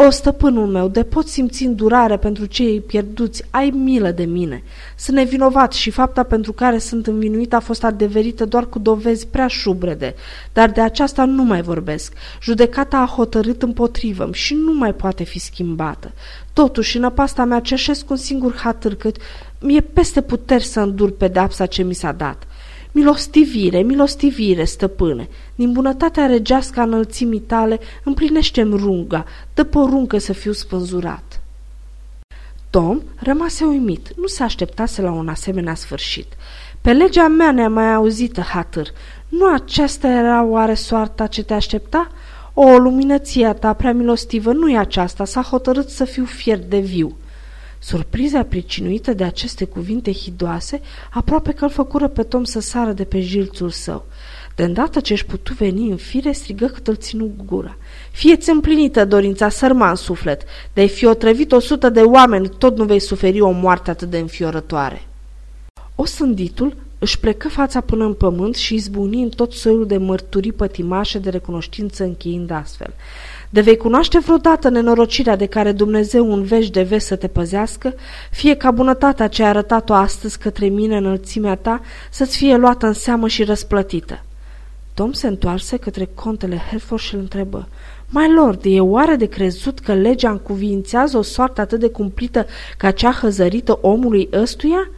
O, 0.00 0.10
stăpânul 0.10 0.66
meu, 0.66 0.88
de 0.88 1.02
pot 1.02 1.28
simți 1.28 1.64
îndurare 1.64 2.16
pentru 2.16 2.44
cei 2.44 2.80
pierduți, 2.80 3.44
ai 3.50 3.70
milă 3.70 4.10
de 4.10 4.24
mine. 4.24 4.62
Sunt 4.96 5.16
nevinovat 5.16 5.72
și 5.72 5.90
fapta 5.90 6.22
pentru 6.22 6.52
care 6.52 6.78
sunt 6.78 7.06
învinuit 7.06 7.52
a 7.54 7.60
fost 7.60 7.84
adeverită 7.84 8.44
doar 8.44 8.66
cu 8.66 8.78
dovezi 8.78 9.26
prea 9.26 9.46
șubrede, 9.46 10.14
dar 10.52 10.70
de 10.70 10.80
aceasta 10.80 11.24
nu 11.24 11.42
mai 11.42 11.62
vorbesc. 11.62 12.12
Judecata 12.42 12.98
a 12.98 13.06
hotărât 13.06 13.62
împotrivă 13.62 14.28
și 14.32 14.54
nu 14.54 14.72
mai 14.72 14.94
poate 14.94 15.24
fi 15.24 15.38
schimbată. 15.38 16.12
Totuși, 16.52 16.96
în 16.96 17.04
apasta 17.04 17.44
mea 17.44 17.60
cerșesc 17.60 18.10
un 18.10 18.16
singur 18.16 18.56
hatâr 18.56 18.94
cât 18.94 19.16
mi-e 19.60 19.80
peste 19.80 20.20
puteri 20.20 20.64
să 20.64 20.80
îndur 20.80 21.10
pedapsa 21.10 21.66
ce 21.66 21.82
mi 21.82 21.94
s-a 21.94 22.12
dat. 22.12 22.46
Milostivire, 22.92 23.82
milostivire, 23.82 24.64
stăpâne, 24.64 25.28
din 25.54 25.72
bunătatea 25.72 26.26
regească 26.26 26.80
a 26.80 26.82
înălțimii 26.82 27.40
tale 27.40 27.78
împlinește-mi 28.04 28.76
runga, 28.76 29.24
dă 29.54 29.64
poruncă 29.64 30.18
să 30.18 30.32
fiu 30.32 30.52
spânzurat. 30.52 31.40
Tom 32.70 33.00
rămase 33.16 33.64
uimit, 33.64 34.12
nu 34.16 34.26
se 34.26 34.42
așteptase 34.42 35.02
la 35.02 35.10
un 35.10 35.28
asemenea 35.28 35.74
sfârșit. 35.74 36.26
Pe 36.80 36.92
legea 36.92 37.28
mea 37.28 37.52
ne-a 37.52 37.68
mai 37.68 37.94
auzită, 37.94 38.40
hatâr, 38.40 38.88
nu 39.28 39.52
aceasta 39.52 40.08
era 40.08 40.44
oare 40.44 40.74
soarta 40.74 41.26
ce 41.26 41.42
te 41.42 41.54
aștepta? 41.54 42.10
O, 42.54 42.78
luminăția 42.78 43.52
ta 43.52 43.72
prea 43.72 43.92
milostivă, 43.92 44.52
nu 44.52 44.70
e 44.70 44.78
aceasta, 44.78 45.24
s-a 45.24 45.42
hotărât 45.42 45.88
să 45.88 46.04
fiu 46.04 46.24
fier 46.24 46.58
de 46.58 46.78
viu. 46.78 47.16
Surpriza 47.78 48.42
pricinuită 48.42 49.12
de 49.12 49.24
aceste 49.24 49.64
cuvinte 49.64 50.12
hidoase 50.12 50.80
aproape 51.10 51.52
că 51.52 51.64
îl 51.64 51.70
făcură 51.70 52.08
pe 52.08 52.22
Tom 52.22 52.44
să 52.44 52.60
sară 52.60 52.92
de 52.92 53.04
pe 53.04 53.20
jilțul 53.20 53.70
său. 53.70 54.06
De 54.54 54.64
îndată 54.64 55.00
ce 55.00 55.12
își 55.12 55.24
putu 55.26 55.54
veni 55.54 55.90
în 55.90 55.96
fire, 55.96 56.32
strigă 56.32 56.66
cât 56.66 56.88
îl 56.88 56.96
ținu 56.96 57.30
gura. 57.44 57.76
Fieți 58.10 58.50
împlinită 58.50 59.04
dorința 59.04 59.48
sărman 59.48 59.94
suflet, 59.94 60.42
de-ai 60.72 60.88
fi 60.88 61.06
otrăvit 61.06 61.52
o 61.52 61.58
sută 61.58 61.88
de 61.88 62.00
oameni, 62.00 62.48
tot 62.48 62.76
nu 62.76 62.84
vei 62.84 62.98
suferi 62.98 63.40
o 63.40 63.50
moarte 63.50 63.90
atât 63.90 64.10
de 64.10 64.18
înfiorătoare. 64.18 65.06
O 65.94 66.04
sânditul 66.04 66.76
își 66.98 67.18
plecă 67.18 67.48
fața 67.48 67.80
până 67.80 68.04
în 68.04 68.14
pământ 68.14 68.54
și 68.54 68.74
izbuni 68.74 69.22
în 69.22 69.28
tot 69.28 69.52
soiul 69.52 69.86
de 69.86 69.96
mărturii 69.96 70.52
pătimașe 70.52 71.18
de 71.18 71.30
recunoștință 71.30 72.04
încheind 72.04 72.50
astfel. 72.50 72.94
De 73.50 73.60
vei 73.60 73.76
cunoaște 73.76 74.18
vreodată 74.18 74.68
nenorocirea 74.68 75.36
de 75.36 75.46
care 75.46 75.72
Dumnezeu 75.72 76.32
un 76.32 76.42
vești 76.42 76.72
de 76.72 76.82
vest 76.82 77.06
să 77.06 77.16
te 77.16 77.28
păzească, 77.28 77.94
fie 78.30 78.54
ca 78.54 78.70
bunătatea 78.70 79.28
ce 79.28 79.44
a 79.44 79.48
arătat-o 79.48 79.92
astăzi 79.92 80.38
către 80.38 80.66
mine 80.66 80.96
înălțimea 80.96 81.54
ta 81.54 81.80
să-ți 82.10 82.36
fie 82.36 82.56
luată 82.56 82.86
în 82.86 82.92
seamă 82.92 83.28
și 83.28 83.44
răsplătită. 83.44 84.22
Tom 84.94 85.12
se 85.12 85.26
întoarse 85.26 85.76
către 85.76 86.08
contele 86.14 86.62
Hereford 86.68 87.02
și 87.02 87.14
îl 87.14 87.20
întrebă, 87.20 87.68
Mai 88.10 88.32
lord, 88.32 88.60
e 88.64 88.80
oare 88.80 89.16
de 89.16 89.26
crezut 89.26 89.78
că 89.78 89.94
legea 89.94 90.30
încuvințează 90.30 91.18
o 91.18 91.22
soartă 91.22 91.60
atât 91.60 91.80
de 91.80 91.88
cumplită 91.88 92.46
ca 92.76 92.90
cea 92.90 93.12
hăzărită 93.12 93.78
omului 93.80 94.28
ăstuia?" 94.32 94.90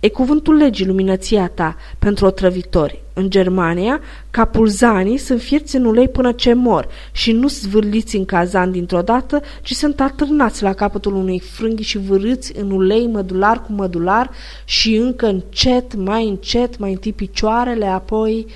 E 0.00 0.08
cuvântul 0.08 0.54
legii 0.54 0.86
luminăția 0.86 1.48
ta 1.48 1.76
pentru 1.98 2.26
otrăvitori. 2.26 3.01
În 3.14 3.30
Germania, 3.30 4.00
capulzanii 4.30 5.18
sunt 5.18 5.40
fierți 5.40 5.76
în 5.76 5.84
ulei 5.84 6.08
până 6.08 6.32
ce 6.32 6.52
mor 6.52 6.88
și 7.12 7.32
nu 7.32 7.48
zvârliți 7.48 8.16
în 8.16 8.24
cazan 8.24 8.70
dintr-o 8.70 9.02
dată, 9.02 9.42
ci 9.62 9.72
sunt 9.72 10.00
atârnați 10.00 10.62
la 10.62 10.72
capătul 10.72 11.14
unui 11.14 11.40
frânghi 11.40 11.82
și 11.82 11.98
vârâți 11.98 12.58
în 12.58 12.70
ulei 12.70 13.06
mădular 13.06 13.62
cu 13.62 13.72
mădular 13.72 14.30
și 14.64 14.94
încă 14.96 15.26
încet, 15.26 15.94
mai 15.94 16.28
încet, 16.28 16.78
mai 16.78 16.90
întâi 16.90 17.12
picioarele, 17.12 17.86
apoi... 17.86 18.46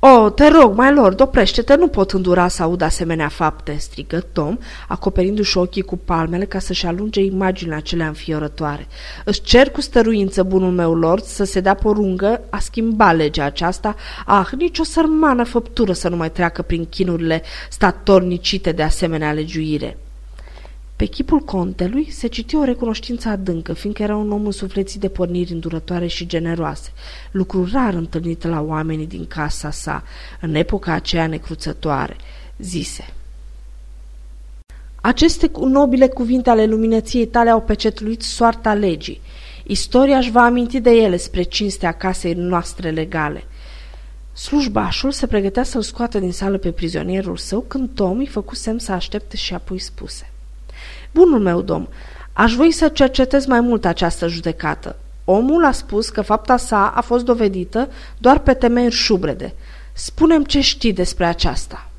O, 0.00 0.30
te 0.30 0.48
rog, 0.48 0.76
mai 0.76 0.94
lord, 0.94 1.20
oprește-te, 1.20 1.74
nu 1.74 1.88
pot 1.88 2.10
îndura 2.10 2.48
să 2.48 2.62
aud 2.62 2.80
asemenea 2.80 3.28
fapte, 3.28 3.76
strigă 3.78 4.24
Tom, 4.32 4.58
acoperindu-și 4.88 5.58
ochii 5.58 5.82
cu 5.82 5.96
palmele 5.96 6.44
ca 6.44 6.58
să-și 6.58 6.86
alunge 6.86 7.20
imaginile 7.20 7.76
acelea 7.76 8.06
înfiorătoare. 8.06 8.86
Îți 9.24 9.40
cer 9.40 9.70
cu 9.70 9.80
stăruință, 9.80 10.42
bunul 10.42 10.70
meu 10.70 10.94
lord, 10.94 11.22
să 11.22 11.44
se 11.44 11.60
dea 11.60 11.74
porungă 11.74 12.40
a 12.50 12.58
schimba 12.58 13.12
legea 13.12 13.44
aceasta. 13.44 13.94
Ah, 14.26 14.48
nicio 14.56 14.84
sărmană 14.84 15.44
făptură 15.44 15.92
să 15.92 16.08
nu 16.08 16.16
mai 16.16 16.30
treacă 16.30 16.62
prin 16.62 16.84
chinurile 16.84 17.42
statornicite 17.70 18.72
de 18.72 18.82
asemenea 18.82 19.32
legiuire. 19.32 19.96
Pe 20.98 21.04
chipul 21.04 21.40
contelui 21.40 22.10
se 22.10 22.26
citi 22.26 22.56
o 22.56 22.64
recunoștință 22.64 23.28
adâncă, 23.28 23.72
fiindcă 23.72 24.02
era 24.02 24.16
un 24.16 24.32
om 24.32 24.44
însuflețit 24.44 25.00
de 25.00 25.08
porniri 25.08 25.52
îndurătoare 25.52 26.06
și 26.06 26.26
generoase, 26.26 26.92
lucru 27.30 27.68
rar 27.72 27.94
întâlnit 27.94 28.44
la 28.44 28.60
oamenii 28.60 29.06
din 29.06 29.26
casa 29.26 29.70
sa, 29.70 30.02
în 30.40 30.54
epoca 30.54 30.92
aceea 30.92 31.26
necruțătoare, 31.26 32.16
zise. 32.58 33.14
Aceste 35.00 35.50
nobile 35.60 36.08
cuvinte 36.08 36.50
ale 36.50 36.66
luminăției 36.66 37.26
tale 37.26 37.50
au 37.50 37.60
pecetluit 37.60 38.22
soarta 38.22 38.74
legii. 38.74 39.20
Istoria 39.64 40.16
își 40.16 40.30
va 40.30 40.44
aminti 40.44 40.80
de 40.80 40.90
ele 40.90 41.16
spre 41.16 41.42
cinstea 41.42 41.92
casei 41.92 42.34
noastre 42.34 42.90
legale. 42.90 43.44
Slujbașul 44.32 45.10
se 45.12 45.26
pregătea 45.26 45.62
să-l 45.62 45.82
scoată 45.82 46.18
din 46.18 46.32
sală 46.32 46.58
pe 46.58 46.70
prizonierul 46.70 47.36
său 47.36 47.60
când 47.60 47.88
Tom 47.94 48.18
îi 48.18 48.26
făcu 48.26 48.54
semn 48.54 48.78
să 48.78 48.92
aștepte 48.92 49.36
și 49.36 49.54
apoi 49.54 49.78
spuse– 49.78 50.30
Bunul 51.14 51.40
meu 51.40 51.60
dom, 51.60 51.86
aș 52.32 52.54
voi 52.54 52.72
să 52.72 52.88
cercetez 52.88 53.46
mai 53.46 53.60
mult 53.60 53.84
această 53.84 54.28
judecată. 54.28 54.96
Omul 55.24 55.64
a 55.64 55.72
spus 55.72 56.08
că 56.08 56.22
fapta 56.22 56.56
sa 56.56 56.92
a 56.96 57.00
fost 57.00 57.24
dovedită 57.24 57.88
doar 58.18 58.38
pe 58.38 58.54
temeri 58.54 58.94
șubrede. 58.94 59.54
Spunem 59.92 60.44
ce 60.44 60.60
știi 60.60 60.92
despre 60.92 61.24
aceasta. 61.24 61.90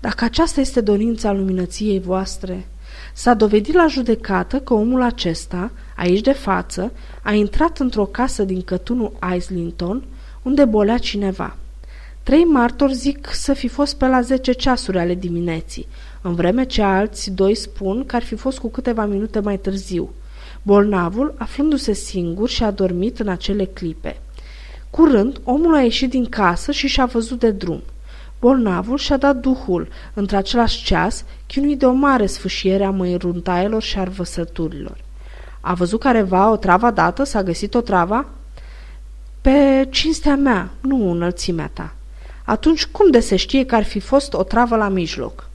Dacă 0.00 0.24
aceasta 0.24 0.60
este 0.60 0.80
dorința 0.80 1.32
luminăției 1.32 2.00
voastre, 2.00 2.66
s-a 3.12 3.34
dovedit 3.34 3.74
la 3.74 3.86
judecată 3.86 4.60
că 4.60 4.74
omul 4.74 5.02
acesta, 5.02 5.70
aici 5.96 6.20
de 6.20 6.32
față, 6.32 6.92
a 7.22 7.32
intrat 7.32 7.78
într-o 7.78 8.04
casă 8.04 8.42
din 8.42 8.62
cătunul 8.62 9.12
Islington, 9.36 10.02
unde 10.42 10.64
bolea 10.64 10.98
cineva. 10.98 11.56
Trei 12.22 12.44
martori 12.44 12.94
zic 12.94 13.28
să 13.32 13.52
fi 13.52 13.68
fost 13.68 13.96
pe 13.96 14.06
la 14.06 14.20
zece 14.20 14.52
ceasuri 14.52 14.98
ale 14.98 15.14
dimineții, 15.14 15.86
în 16.22 16.34
vreme 16.34 16.64
ce 16.64 16.82
alți 16.82 17.30
doi 17.30 17.54
spun 17.54 18.06
că 18.06 18.16
ar 18.16 18.22
fi 18.22 18.34
fost 18.34 18.58
cu 18.58 18.70
câteva 18.70 19.04
minute 19.04 19.40
mai 19.40 19.58
târziu. 19.58 20.10
Bolnavul, 20.62 21.34
aflându-se 21.38 21.92
singur, 21.92 22.48
și-a 22.48 22.70
dormit 22.70 23.18
în 23.18 23.28
acele 23.28 23.64
clipe. 23.64 24.20
Curând, 24.90 25.40
omul 25.44 25.74
a 25.74 25.80
ieșit 25.82 26.10
din 26.10 26.24
casă 26.24 26.72
și 26.72 26.86
și-a 26.86 27.04
văzut 27.04 27.38
de 27.38 27.50
drum. 27.50 27.82
Bolnavul 28.40 28.98
și-a 28.98 29.16
dat 29.16 29.36
duhul, 29.36 29.88
într 30.14 30.34
același 30.34 30.84
ceas, 30.84 31.24
chinuit 31.46 31.78
de 31.78 31.86
o 31.86 31.92
mare 31.92 32.26
sfâșiere 32.26 32.84
a 32.84 32.90
măiruntaielor 32.90 33.82
și 33.82 33.98
a 33.98 34.04
văsăturilor. 34.04 34.96
A 35.60 35.74
văzut 35.74 36.00
careva 36.00 36.50
o 36.50 36.56
travă 36.56 36.90
dată? 36.90 37.24
S-a 37.24 37.42
găsit 37.42 37.74
o 37.74 37.80
travă? 37.80 38.28
Pe 39.40 39.88
cinstea 39.90 40.36
mea, 40.36 40.70
nu 40.80 41.10
înălțimea 41.10 41.70
ta. 41.72 41.94
Atunci 42.44 42.86
cum 42.86 43.10
de 43.10 43.20
se 43.20 43.36
știe 43.36 43.66
că 43.66 43.74
ar 43.74 43.84
fi 43.84 44.00
fost 44.00 44.32
o 44.32 44.42
travă 44.42 44.76
la 44.76 44.88
mijloc? 44.88 45.50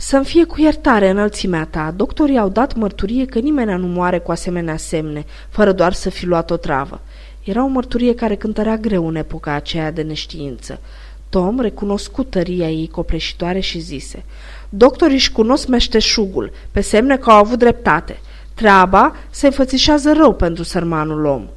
Să-mi 0.00 0.24
fie 0.24 0.44
cu 0.44 0.60
iertare 0.60 1.08
înălțimea 1.08 1.64
ta. 1.64 1.92
Doctorii 1.96 2.38
au 2.38 2.48
dat 2.48 2.74
mărturie 2.74 3.24
că 3.24 3.38
nimeni 3.38 3.80
nu 3.80 3.86
moare 3.86 4.18
cu 4.18 4.30
asemenea 4.30 4.76
semne, 4.76 5.24
fără 5.48 5.72
doar 5.72 5.92
să 5.92 6.10
fi 6.10 6.26
luat 6.26 6.50
o 6.50 6.56
travă. 6.56 7.00
Era 7.44 7.64
o 7.64 7.66
mărturie 7.66 8.14
care 8.14 8.34
cântărea 8.34 8.76
greu 8.76 9.06
în 9.06 9.16
epoca 9.16 9.52
aceea 9.52 9.90
de 9.90 10.02
neștiință. 10.02 10.80
Tom 11.28 11.60
recunoscu 11.60 12.22
tăria 12.22 12.70
ei 12.70 12.88
copleșitoare 12.88 13.60
și 13.60 13.78
zise 13.78 14.24
Doctorii 14.68 15.14
își 15.14 15.32
cunosc 15.32 15.68
meșteșugul, 15.68 16.52
pe 16.70 16.80
semne 16.80 17.16
că 17.16 17.30
au 17.30 17.36
avut 17.36 17.58
dreptate. 17.58 18.20
Treaba 18.54 19.16
se 19.30 19.46
înfățișează 19.46 20.12
rău 20.12 20.34
pentru 20.34 20.62
sărmanul 20.62 21.24
om. 21.24 21.48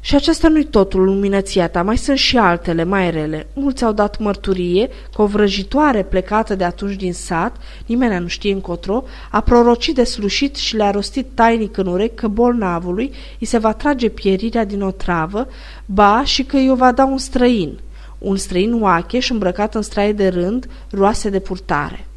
Și 0.00 0.14
acesta 0.14 0.48
nu-i 0.48 0.64
totul, 0.64 1.04
luminăția 1.04 1.68
ta, 1.68 1.82
mai 1.82 1.96
sunt 1.96 2.18
și 2.18 2.36
altele, 2.36 2.84
mai 2.84 3.10
rele. 3.10 3.46
Mulți 3.54 3.84
au 3.84 3.92
dat 3.92 4.18
mărturie 4.18 4.88
că 5.14 5.22
o 5.22 5.26
vrăjitoare 5.26 6.02
plecată 6.02 6.54
de 6.54 6.64
atunci 6.64 6.94
din 6.94 7.12
sat, 7.12 7.56
nimeni 7.86 8.20
nu 8.20 8.26
știe 8.26 8.52
încotro, 8.52 9.04
a 9.30 9.40
prorocit 9.40 9.94
de 9.94 10.04
slușit 10.04 10.56
și 10.56 10.76
le-a 10.76 10.90
rostit 10.90 11.26
tainic 11.34 11.76
în 11.76 11.86
urechi 11.86 12.14
că 12.14 12.28
bolnavului 12.28 13.12
îi 13.40 13.46
se 13.46 13.58
va 13.58 13.72
trage 13.72 14.08
pierirea 14.08 14.64
din 14.64 14.82
o 14.82 14.90
travă, 14.90 15.46
ba 15.84 16.22
și 16.24 16.44
că 16.44 16.56
i-o 16.56 16.74
va 16.74 16.92
da 16.92 17.04
un 17.04 17.18
străin, 17.18 17.78
un 18.18 18.36
străin 18.36 18.82
oache 18.82 19.18
și 19.18 19.32
îmbrăcat 19.32 19.74
în 19.74 19.82
straie 19.82 20.12
de 20.12 20.28
rând, 20.28 20.68
roase 20.90 21.30
de 21.30 21.40
purtare. 21.40 22.07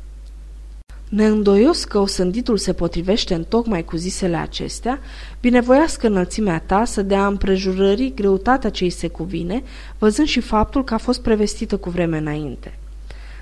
Neîndoios 1.12 1.84
că 1.84 2.00
osânditul 2.00 2.58
se 2.58 2.74
potrivește 2.74 3.34
în 3.34 3.44
tocmai 3.44 3.84
cu 3.84 3.96
zisele 3.96 4.36
acestea, 4.36 5.00
binevoiască 5.42 6.08
înălțimea 6.08 6.60
ta 6.66 6.86
să 6.86 7.02
dea 7.02 7.28
împrejurării 7.28 8.14
greutatea 8.14 8.70
ce 8.70 8.84
îi 8.84 8.90
se 8.90 9.08
cuvine, 9.08 9.64
văzând 9.98 10.28
și 10.28 10.40
faptul 10.40 10.84
că 10.84 10.94
a 10.94 10.98
fost 10.98 11.22
prevestită 11.22 11.78
cu 11.78 11.90
vreme 11.90 12.18
înainte. 12.18 12.78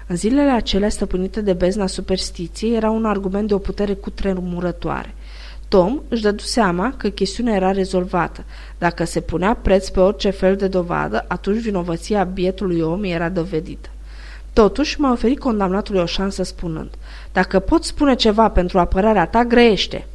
În 0.08 0.16
zilele 0.16 0.50
acelea 0.50 0.90
stăpânite 0.90 1.42
de 1.42 1.54
bezna 1.54 1.88
superstiției 1.88 2.76
era 2.76 2.90
un 2.90 3.06
argument 3.06 3.48
de 3.48 3.54
o 3.54 3.58
putere 3.58 3.94
cutremurătoare. 3.94 5.14
Tom 5.68 6.02
își 6.08 6.22
dădu 6.22 6.44
seama 6.44 6.94
că 6.98 7.10
chestiunea 7.10 7.56
era 7.56 7.72
rezolvată. 7.72 8.44
Dacă 8.78 9.04
se 9.04 9.22
punea 9.22 9.54
preț 9.54 9.90
pe 9.90 10.00
orice 10.00 10.30
fel 10.30 10.56
de 10.56 10.68
dovadă, 10.68 11.26
atunci 11.28 11.62
vinovăția 11.62 12.24
bietului 12.24 12.82
om 12.82 13.04
era 13.04 13.30
dovedită. 13.30 13.90
Totuși, 14.54 15.00
m-a 15.00 15.12
oferit 15.12 15.40
condamnatului 15.40 16.02
o 16.02 16.06
șansă 16.06 16.44
spunând, 16.44 16.90
dacă 17.32 17.60
pot 17.60 17.84
spune 17.84 18.16
ceva 18.16 18.50
pentru 18.50 18.80
apărarea 18.80 19.28
ta, 19.28 19.46
greiește. 19.46 20.08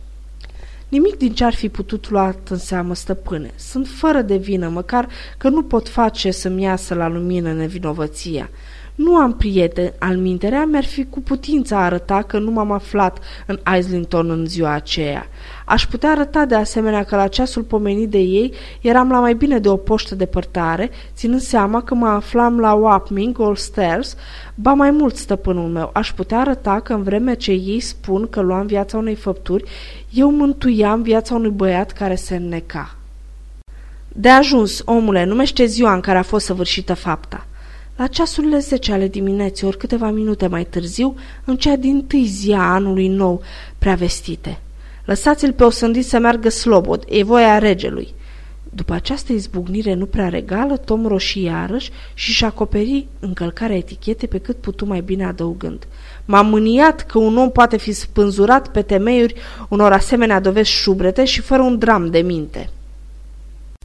Nimic 0.89 1.17
din 1.17 1.35
ce 1.35 1.45
ar 1.45 1.55
fi 1.55 1.69
putut 1.69 2.11
lua 2.11 2.35
în 2.49 2.59
seamă, 2.59 2.95
stăpâne. 2.95 3.51
Sunt 3.57 3.89
fără 3.89 4.23
de 4.23 4.37
vină, 4.37 4.69
măcar 4.69 5.09
că 5.39 5.49
nu 5.49 5.63
pot 5.63 5.89
face 5.89 6.31
să-mi 6.31 6.63
iasă 6.63 6.95
la 6.95 7.09
lumină 7.09 7.53
nevinovăția. 7.53 8.51
Nu 8.95 9.17
am 9.17 9.33
prieten, 9.37 9.93
al 9.99 10.17
minterea 10.17 10.65
mi-ar 10.65 10.85
fi 10.85 11.05
cu 11.05 11.21
putință 11.21 11.75
arăta 11.75 12.23
că 12.23 12.39
nu 12.39 12.51
m-am 12.51 12.71
aflat 12.71 13.19
în 13.47 13.59
Islington 13.79 14.31
în 14.31 14.47
ziua 14.47 14.71
aceea. 14.71 15.27
Aș 15.65 15.87
putea 15.87 16.11
arăta 16.11 16.45
de 16.45 16.55
asemenea 16.55 17.05
că 17.05 17.17
la 17.17 17.29
ceasul 17.29 17.63
pomenit 17.63 18.09
de 18.09 18.19
ei 18.19 18.53
eram 18.81 19.11
la 19.11 19.21
mai 19.21 19.35
bine 19.35 19.59
de 19.59 19.69
o 19.69 19.77
poștă 19.77 20.15
depărtare, 20.15 20.91
ținând 21.15 21.41
seama 21.41 21.83
că 21.83 21.95
mă 21.95 22.07
aflam 22.07 22.61
la 22.61 22.73
Wapping 22.73 23.41
All 23.41 23.57
Stairs, 23.57 24.17
ba 24.55 24.73
mai 24.73 24.91
mult 24.91 25.17
stăpânul 25.17 25.69
meu. 25.69 25.91
Aș 25.93 26.13
putea 26.13 26.39
arăta 26.39 26.81
că 26.81 26.93
în 26.93 27.03
vreme 27.03 27.35
ce 27.35 27.51
ei 27.51 27.81
spun 27.81 28.27
că 28.31 28.41
luam 28.41 28.67
viața 28.67 28.97
unei 28.97 29.15
făpturi, 29.15 29.65
eu 30.11 30.31
mântuiam 30.31 31.03
viața 31.03 31.35
unui 31.35 31.51
băiat 31.51 31.93
care 31.93 32.15
se 32.15 32.37
înneca. 32.37 32.97
De 34.09 34.29
ajuns, 34.29 34.83
omule, 34.85 35.25
numește 35.25 35.65
ziua 35.65 35.95
în 35.95 36.01
care 36.01 36.19
a 36.19 36.23
fost 36.23 36.45
săvârșită 36.45 36.95
fapta. 36.95 37.47
La 37.97 38.07
ceasurile 38.07 38.59
zece 38.59 38.93
ale 38.93 39.09
dimineții, 39.09 39.67
ori 39.67 39.77
câteva 39.77 40.11
minute 40.11 40.47
mai 40.47 40.65
târziu, 40.65 41.15
în 41.45 41.57
cea 41.57 41.77
din 41.77 42.05
tâi 42.07 42.25
zi 42.25 42.53
a 42.53 42.73
anului 42.73 43.09
nou 43.09 43.43
preavestite. 43.79 44.59
Lăsați-l 45.05 45.53
pe 45.53 45.65
osândit 45.65 46.07
să 46.07 46.19
meargă 46.19 46.49
slobod, 46.49 47.05
e 47.09 47.25
voia 47.25 47.59
regelui. 47.59 48.15
După 48.71 48.93
această 48.93 49.33
izbucnire 49.33 49.95
nu 49.95 50.07
prea 50.07 50.29
regală, 50.29 50.77
Tom 50.77 51.07
roșii 51.07 51.43
iarăși 51.43 51.91
și 52.15 52.33
și 52.33 52.45
acoperi 52.45 53.07
încălcarea 53.21 53.77
etichetei 53.77 54.29
pe 54.29 54.39
cât 54.39 54.57
putu 54.57 54.87
mai 54.87 55.01
bine 55.01 55.25
adăugând. 55.25 55.87
M-am 56.25 56.47
mâniat 56.47 57.01
că 57.01 57.19
un 57.19 57.37
om 57.37 57.51
poate 57.51 57.77
fi 57.77 57.93
spânzurat 57.93 58.69
pe 58.69 58.83
temeiuri 58.83 59.35
unor 59.69 59.93
asemenea 59.93 60.41
dovezi 60.41 60.71
șubrete 60.71 61.25
și 61.25 61.41
fără 61.41 61.63
un 61.63 61.79
dram 61.79 62.11
de 62.11 62.19
minte. 62.19 62.71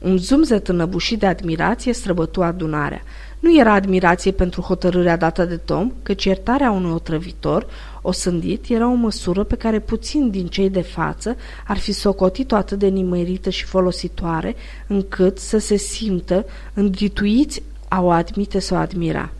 Un 0.02 0.18
zumzet 0.18 0.68
înăbușit 0.68 1.18
de 1.18 1.26
admirație 1.26 1.92
străbătu 1.92 2.42
adunarea. 2.42 3.02
Nu 3.40 3.58
era 3.58 3.72
admirație 3.72 4.30
pentru 4.30 4.60
hotărârea 4.60 5.16
dată 5.16 5.44
de 5.44 5.56
Tom, 5.56 5.92
căci 6.02 6.24
iertarea 6.24 6.70
unui 6.70 6.90
otrăvitor, 6.90 7.66
o 8.02 8.12
sândit, 8.12 8.68
era 8.68 8.88
o 8.88 8.94
măsură 8.94 9.44
pe 9.44 9.56
care 9.56 9.78
puțin 9.78 10.30
din 10.30 10.46
cei 10.46 10.70
de 10.70 10.80
față 10.80 11.36
ar 11.66 11.78
fi 11.78 11.92
socotit-o 11.92 12.54
atât 12.54 12.78
de 12.78 12.86
nimerită 12.86 13.50
și 13.50 13.64
folositoare, 13.64 14.56
încât 14.86 15.38
să 15.38 15.58
se 15.58 15.76
simtă 15.76 16.44
îndrituiți 16.74 17.62
a 17.88 18.02
o 18.02 18.10
admite 18.10 18.58
să 18.58 18.74
o 18.74 18.76
admira. 18.76 19.30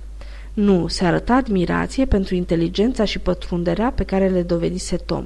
Nu, 0.55 0.89
se 0.89 1.05
arăta 1.05 1.35
admirație 1.35 2.05
pentru 2.05 2.35
inteligența 2.35 3.05
și 3.05 3.19
pătrunderea 3.19 3.91
pe 3.91 4.05
care 4.05 4.29
le 4.29 4.43
dovedise 4.43 4.97
Tom. 4.97 5.25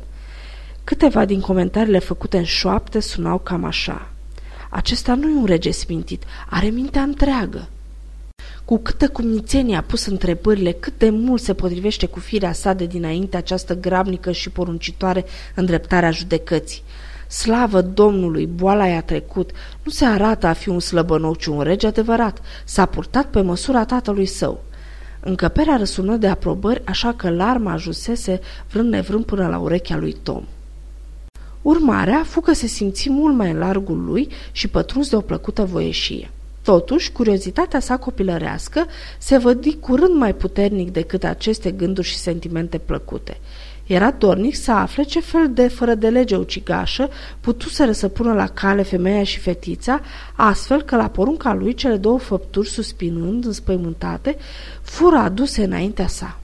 Câteva 0.85 1.25
din 1.25 1.41
comentariile 1.41 1.99
făcute 1.99 2.37
în 2.37 2.45
șoapte 2.45 3.01
sunau 3.01 3.39
cam 3.39 3.65
așa. 3.65 4.09
Acesta 4.71 5.15
nu 5.15 5.29
e 5.29 5.35
un 5.35 5.45
rege 5.45 5.71
smintit, 5.71 6.25
are 6.51 6.67
mintea 6.67 7.03
întreagă. 7.03 7.69
Cu 8.65 8.79
câtă 8.79 9.09
cumnițenie 9.09 9.77
a 9.77 9.83
pus 9.83 10.07
întrebările 10.07 10.73
cât 10.73 10.99
de 10.99 11.11
mult 11.11 11.43
se 11.43 11.55
potrivește 11.55 12.07
cu 12.07 12.19
firea 12.19 12.53
sa 12.53 12.73
de 12.73 12.87
dinainte 12.87 13.37
această 13.37 13.77
grabnică 13.77 14.33
și 14.33 14.51
poruncitoare 14.51 15.25
îndreptarea 15.55 16.11
judecății. 16.11 16.83
Slavă 17.29 17.81
Domnului, 17.81 18.47
boala 18.47 18.87
i-a 18.87 19.03
trecut, 19.03 19.51
nu 19.83 19.91
se 19.91 20.05
arată 20.05 20.47
a 20.47 20.53
fi 20.53 20.69
un 20.69 20.81
slăbănou, 20.81 21.35
ci 21.35 21.47
un 21.47 21.61
rege 21.61 21.87
adevărat. 21.87 22.41
S-a 22.65 22.87
purtat 22.87 23.27
pe 23.27 23.41
măsura 23.41 23.85
tatălui 23.85 24.27
său. 24.27 24.65
Încăperea 25.21 25.77
răsună 25.77 26.17
de 26.17 26.27
aprobări, 26.27 26.83
așa 26.85 27.13
că 27.13 27.31
larma 27.31 27.73
ajunsese 27.73 28.41
vrând 28.71 28.89
nevrând 28.89 29.25
până 29.25 29.49
la 29.49 29.59
urechea 29.59 29.97
lui 29.97 30.17
Tom. 30.23 30.45
Urmarea 31.63 32.23
fu 32.25 32.41
că 32.41 32.53
se 32.53 32.67
simți 32.67 33.11
mult 33.11 33.37
mai 33.37 33.51
în 33.51 33.59
largul 33.59 34.05
lui 34.05 34.29
și 34.53 34.69
pătruns 34.69 35.09
de 35.11 35.17
o 35.17 35.21
plăcută 35.21 35.65
voieșie. 35.65 36.31
Totuși, 36.65 37.13
curiozitatea 37.13 37.81
sa 37.81 37.97
copilărească 37.97 38.87
se 39.19 39.39
vădi 39.39 39.77
curând 39.77 40.15
mai 40.15 40.35
puternic 40.35 40.91
decât 40.91 41.25
aceste 41.25 41.71
gânduri 41.71 42.07
și 42.07 42.17
sentimente 42.17 42.79
plăcute. 42.79 43.41
Era 43.87 44.11
dornic 44.11 44.55
să 44.55 44.73
afle 44.73 45.03
ce 45.03 45.21
fel 45.21 45.51
de 45.53 45.69
fără 45.69 45.95
de 45.95 46.09
lege 46.09 46.37
ucigașă 46.37 47.09
putuseră 47.41 47.93
să 47.93 48.09
pună 48.09 48.33
la 48.33 48.47
cale 48.47 48.83
femeia 48.83 49.25
și 49.25 49.39
fetița, 49.39 50.01
astfel 50.35 50.83
că 50.83 50.97
la 50.97 51.09
porunca 51.09 51.55
lui 51.55 51.75
cele 51.75 51.97
două 51.97 52.19
făpturi, 52.19 52.69
suspinând, 52.69 53.45
înspăimântate, 53.45 54.37
fură 54.83 55.17
aduse 55.17 55.65
înaintea 55.65 56.07
sa. 56.07 56.39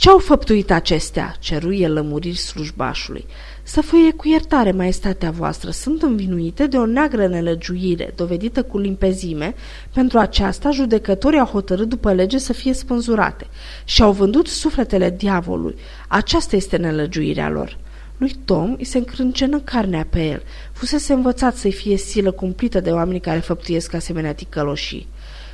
Ce-au 0.00 0.18
făptuit 0.18 0.70
acestea?" 0.70 1.34
ceru 1.38 1.72
el 1.72 1.92
lămuriri 1.92 2.36
slujbașului. 2.36 3.26
Să 3.62 3.80
fie 3.80 4.12
cu 4.12 4.28
iertare, 4.28 4.72
maestatea 4.72 5.30
voastră, 5.30 5.70
sunt 5.70 6.02
învinuite 6.02 6.66
de 6.66 6.76
o 6.76 6.86
neagră 6.86 7.26
nelăgiuire, 7.26 8.12
dovedită 8.16 8.62
cu 8.62 8.78
limpezime. 8.78 9.54
Pentru 9.92 10.18
aceasta, 10.18 10.70
judecătorii 10.70 11.38
au 11.38 11.46
hotărât 11.46 11.88
după 11.88 12.12
lege 12.12 12.38
să 12.38 12.52
fie 12.52 12.72
spânzurate 12.72 13.46
și 13.84 14.02
au 14.02 14.12
vândut 14.12 14.46
sufletele 14.46 15.10
diavolului. 15.10 15.76
Aceasta 16.08 16.56
este 16.56 16.76
nelăgiuirea 16.76 17.48
lor. 17.48 17.78
Lui 18.16 18.36
Tom 18.44 18.74
îi 18.78 18.84
se 18.84 18.98
încrâncenă 18.98 19.60
carnea 19.60 20.06
pe 20.10 20.26
el. 20.26 20.42
Fusese 20.72 21.12
învățat 21.12 21.56
să-i 21.56 21.72
fie 21.72 21.96
silă 21.96 22.30
cumplită 22.30 22.80
de 22.80 22.90
oamenii 22.90 23.20
care 23.20 23.38
făptuiesc 23.38 23.94
asemenea 23.94 24.34
ticăloșii. 24.34 25.08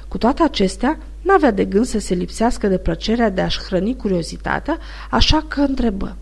Cu 0.08 0.18
toate 0.18 0.42
acestea, 0.42 0.98
n-avea 1.26 1.50
de 1.50 1.64
gând 1.64 1.86
să 1.86 1.98
se 1.98 2.14
lipsească 2.14 2.68
de 2.68 2.78
plăcerea 2.78 3.30
de 3.30 3.40
a-și 3.40 3.58
hrăni 3.58 3.96
curiozitatea, 3.96 4.78
așa 5.10 5.44
că 5.48 5.60
întrebă. 5.60 6.16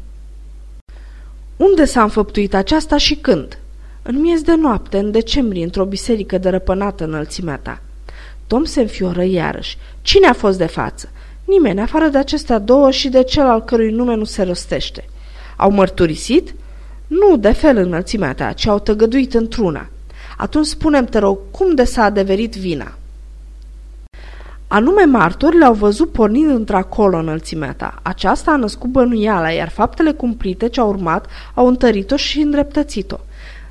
Unde 1.56 1.84
s-a 1.84 2.02
înfăptuit 2.02 2.54
aceasta 2.54 2.96
și 2.96 3.14
când? 3.14 3.58
În 4.02 4.20
miez 4.20 4.40
de 4.40 4.54
noapte, 4.54 4.98
în 4.98 5.10
decembrie, 5.10 5.64
într-o 5.64 5.84
biserică 5.84 6.38
dărăpânată 6.38 7.04
înălțimea 7.04 7.56
ta. 7.56 7.80
Tom 8.46 8.64
se 8.64 8.80
înfioră 8.80 9.22
iarăși. 9.22 9.78
Cine 10.02 10.26
a 10.26 10.32
fost 10.32 10.58
de 10.58 10.66
față? 10.66 11.08
Nimeni, 11.44 11.80
afară 11.80 12.08
de 12.08 12.18
acestea 12.18 12.58
două 12.58 12.90
și 12.90 13.08
de 13.08 13.22
cel 13.22 13.46
al 13.46 13.64
cărui 13.64 13.90
nume 13.90 14.14
nu 14.14 14.24
se 14.24 14.42
rostește. 14.42 15.04
Au 15.56 15.70
mărturisit? 15.70 16.54
Nu 17.06 17.36
de 17.36 17.52
fel 17.52 17.76
înălțimea 17.76 18.34
ta, 18.34 18.52
ci 18.52 18.66
au 18.66 18.78
tăgăduit 18.78 19.34
într-una. 19.34 19.88
Atunci 20.36 20.66
spunem 20.66 21.04
te 21.04 21.18
rog, 21.18 21.38
cum 21.50 21.74
de 21.74 21.84
s-a 21.84 22.02
adeverit 22.04 22.54
vina? 22.54 22.94
Anume 24.66 25.04
martori 25.04 25.58
le-au 25.58 25.72
văzut 25.72 26.12
pornind 26.12 26.50
într-acolo 26.50 27.16
înălțimea 27.16 27.72
ta. 27.72 27.98
Aceasta 28.02 28.50
a 28.50 28.56
născut 28.56 28.90
bănuiala, 28.90 29.50
iar 29.50 29.68
faptele 29.68 30.12
cumplite 30.12 30.68
ce 30.68 30.80
au 30.80 30.88
urmat 30.88 31.26
au 31.54 31.66
întărit-o 31.66 32.16
și 32.16 32.40
îndreptățit-o. 32.40 33.16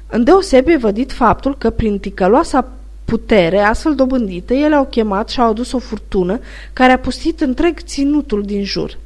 Îndeosebi 0.08 0.72
e 0.72 0.78
vădit 0.78 1.12
faptul 1.12 1.58
că 1.58 1.70
prin 1.70 2.00
ticăloasa 2.00 2.68
putere 3.06 3.60
astfel 3.60 3.96
dobândită, 3.96 4.54
ele 4.54 4.76
au 4.76 4.86
chemat 4.86 5.30
și 5.30 5.40
au 5.40 5.50
adus 5.50 5.72
o 5.72 5.80
furtună 5.80 6.40
care 6.74 6.92
a 6.92 7.00
pustit 7.00 7.42
întreg 7.42 7.80
ținutul 7.80 8.44
din 8.44 8.64
jur. 8.64 8.98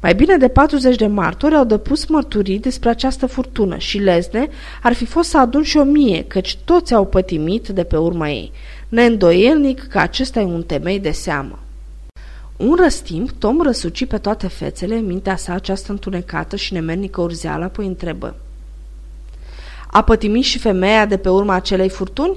Mai 0.00 0.14
bine 0.14 0.36
de 0.36 0.48
40 0.48 0.96
de 0.96 1.06
martori 1.06 1.54
au 1.54 1.64
depus 1.64 2.06
mărturii 2.06 2.58
despre 2.58 2.88
această 2.88 3.26
furtună 3.26 3.76
și 3.76 3.98
lezne 3.98 4.48
ar 4.82 4.92
fi 4.92 5.04
fost 5.04 5.28
să 5.28 5.38
adun 5.38 5.62
și 5.62 5.76
o 5.76 5.82
mie, 5.82 6.24
căci 6.28 6.58
toți 6.64 6.94
au 6.94 7.06
pătimit 7.06 7.68
de 7.68 7.84
pe 7.84 7.96
urma 7.96 8.28
ei 8.28 8.52
neîndoielnic 8.92 9.86
că 9.88 9.98
acesta 9.98 10.40
e 10.40 10.44
un 10.44 10.62
temei 10.62 11.00
de 11.00 11.10
seamă. 11.10 11.58
Un 12.56 12.76
răstimp, 12.82 13.30
Tom 13.30 13.60
răsuci 13.60 14.06
pe 14.06 14.18
toate 14.18 14.48
fețele 14.48 15.00
mintea 15.00 15.36
sa 15.36 15.52
această 15.52 15.92
întunecată 15.92 16.56
și 16.56 16.72
nemernică 16.72 17.20
urzeală, 17.20 17.64
apoi 17.64 17.86
întrebă. 17.86 18.36
A 19.86 20.02
pătimit 20.02 20.44
și 20.44 20.58
femeia 20.58 21.06
de 21.06 21.16
pe 21.16 21.28
urma 21.28 21.54
acelei 21.54 21.88
furtuni? 21.88 22.36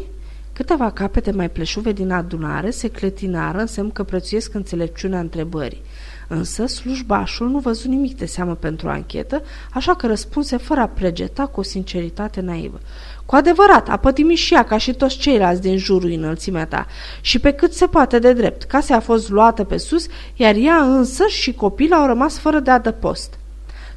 Câteva 0.54 0.92
capete 0.92 1.32
mai 1.32 1.50
pleșuve 1.50 1.92
din 1.92 2.12
adunare 2.12 2.70
se 2.70 2.88
clătinară 2.88 3.58
în 3.58 3.68
semn 3.68 3.92
că 3.92 4.04
prețuiesc 4.04 4.54
înțelepciunea 4.54 5.20
întrebării. 5.20 5.82
Însă 6.28 6.66
slujbașul 6.66 7.50
nu 7.50 7.60
văzut 7.60 7.90
nimic 7.90 8.18
de 8.18 8.26
seamă 8.26 8.56
pentru 8.56 8.90
anchetă, 8.90 9.42
așa 9.74 9.96
că 9.96 10.08
răspunse 10.08 10.58
fără 10.58 10.82
a 10.82 10.88
pregeta 10.88 11.46
cu 11.46 11.60
o 11.60 11.64
sinceritate 11.64 12.42
naivă. 12.42 12.80
Cu 13.26 13.36
adevărat, 13.36 13.90
a 13.90 13.98
pătimit 13.98 14.38
și 14.38 14.54
ea 14.54 14.64
ca 14.64 14.78
și 14.78 14.94
toți 14.94 15.18
ceilalți 15.18 15.62
din 15.62 15.78
jurul 15.78 16.12
înălțimea 16.12 16.66
ta 16.66 16.86
și 17.22 17.40
pe 17.40 17.52
cât 17.52 17.74
se 17.74 17.88
poate 17.88 18.20
de 18.20 18.34
drept. 18.34 18.64
Casa 18.64 18.96
a 18.96 19.00
fost 19.00 19.30
luată 19.30 19.64
pe 19.64 19.78
sus, 19.78 20.06
iar 20.36 20.56
ea 20.56 20.76
însă 20.76 21.24
și 21.28 21.54
copil 21.54 21.94
au 21.94 22.06
rămas 22.06 22.38
fără 22.38 22.60
de 22.60 22.72
adăpost. 22.72 23.34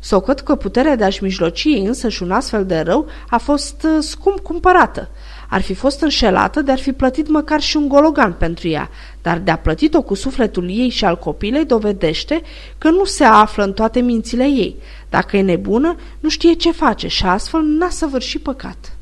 Socot 0.01 0.41
că 0.41 0.55
puterea 0.55 0.97
de 0.97 1.05
a-și 1.05 1.23
mijloci 1.23 1.65
însă 1.65 2.09
și 2.09 2.23
un 2.23 2.31
astfel 2.31 2.67
de 2.67 2.81
rău 2.81 3.07
a 3.29 3.39
fost 3.39 3.83
uh, 3.83 3.97
scump 4.01 4.39
cumpărată. 4.39 5.09
Ar 5.51 5.61
fi 5.61 5.75
fost 5.75 6.01
înșelată 6.01 6.63
de 6.63 6.73
ar 6.73 6.79
fi 6.79 6.93
plătit 6.93 7.29
măcar 7.29 7.61
și 7.61 7.77
un 7.77 7.89
gologan 7.89 8.33
pentru 8.33 8.69
ea, 8.69 8.91
dar 9.23 9.39
de 9.39 9.51
a 9.51 9.59
plătit-o 9.59 10.03
cu 10.03 10.15
sufletul 10.15 10.71
ei 10.71 10.89
și 10.89 11.05
al 11.05 11.19
copilei 11.19 11.65
dovedește 11.65 12.43
că 12.79 12.91
nu 12.91 13.05
se 13.05 13.25
află 13.25 13.65
în 13.65 13.73
toate 13.73 14.01
mințile 14.01 14.45
ei. 14.45 14.77
Dacă 15.11 15.37
e 15.37 15.43
nebună, 15.43 15.97
nu 16.21 16.29
știe 16.29 16.53
ce 16.53 16.73
face 16.73 17.09
și 17.09 17.25
astfel 17.25 17.63
n-a 17.63 17.89
săvârșit 17.89 18.43
păcat. 18.43 18.93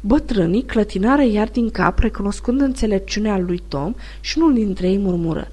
Bătrânii 0.00 0.64
clătinară 0.64 1.22
iar 1.22 1.48
din 1.48 1.70
cap, 1.70 1.98
recunoscând 1.98 2.60
înțelepciunea 2.60 3.38
lui 3.38 3.62
Tom 3.68 3.94
și 4.20 4.38
unul 4.38 4.54
dintre 4.54 4.88
ei 4.88 4.98
murmură. 4.98 5.48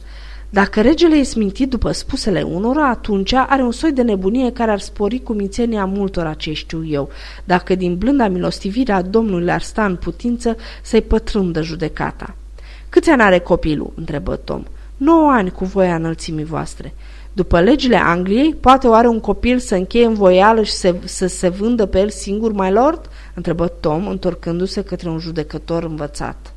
Dacă 0.53 0.81
regele 0.81 1.15
e 1.15 1.23
smintit 1.23 1.69
după 1.69 1.91
spusele 1.91 2.41
unora, 2.41 2.89
atunci 2.89 3.33
are 3.33 3.61
un 3.63 3.71
soi 3.71 3.91
de 3.91 4.01
nebunie 4.01 4.51
care 4.51 4.71
ar 4.71 4.79
spori 4.79 5.19
cu 5.19 5.33
mințenia 5.33 5.85
multora 5.85 6.33
ce 6.33 6.53
știu 6.53 6.85
eu, 6.85 7.09
dacă 7.43 7.75
din 7.75 7.97
blânda 7.97 8.27
milostivire 8.27 8.91
a 8.91 9.01
Domnului 9.01 9.51
ar 9.51 9.61
sta 9.61 9.85
în 9.85 9.95
putință 9.95 10.55
să-i 10.81 11.01
pătrundă 11.01 11.61
judecata. 11.61 12.35
Câți 12.89 13.09
ani 13.09 13.21
are 13.21 13.39
copilul?" 13.39 13.93
întrebă 13.95 14.35
Tom. 14.35 14.63
Nouă 14.97 15.31
ani 15.31 15.51
cu 15.51 15.65
voia 15.65 15.95
înălțimii 15.95 16.43
voastre. 16.43 16.93
După 17.33 17.59
legile 17.61 17.97
Angliei, 17.97 18.55
poate 18.55 18.87
oare 18.87 19.07
un 19.07 19.19
copil 19.19 19.59
să 19.59 19.75
încheie 19.75 20.05
în 20.05 20.13
voială 20.13 20.63
și 20.63 20.71
să, 20.71 20.95
să 21.03 21.27
se 21.27 21.49
vândă 21.49 21.85
pe 21.85 21.99
el 21.99 22.09
singur, 22.09 22.51
mai 22.51 22.71
lord?" 22.71 23.09
întrebă 23.33 23.67
Tom, 23.67 24.07
întorcându-se 24.07 24.81
către 24.81 25.09
un 25.09 25.19
judecător 25.19 25.83
învățat. 25.83 26.52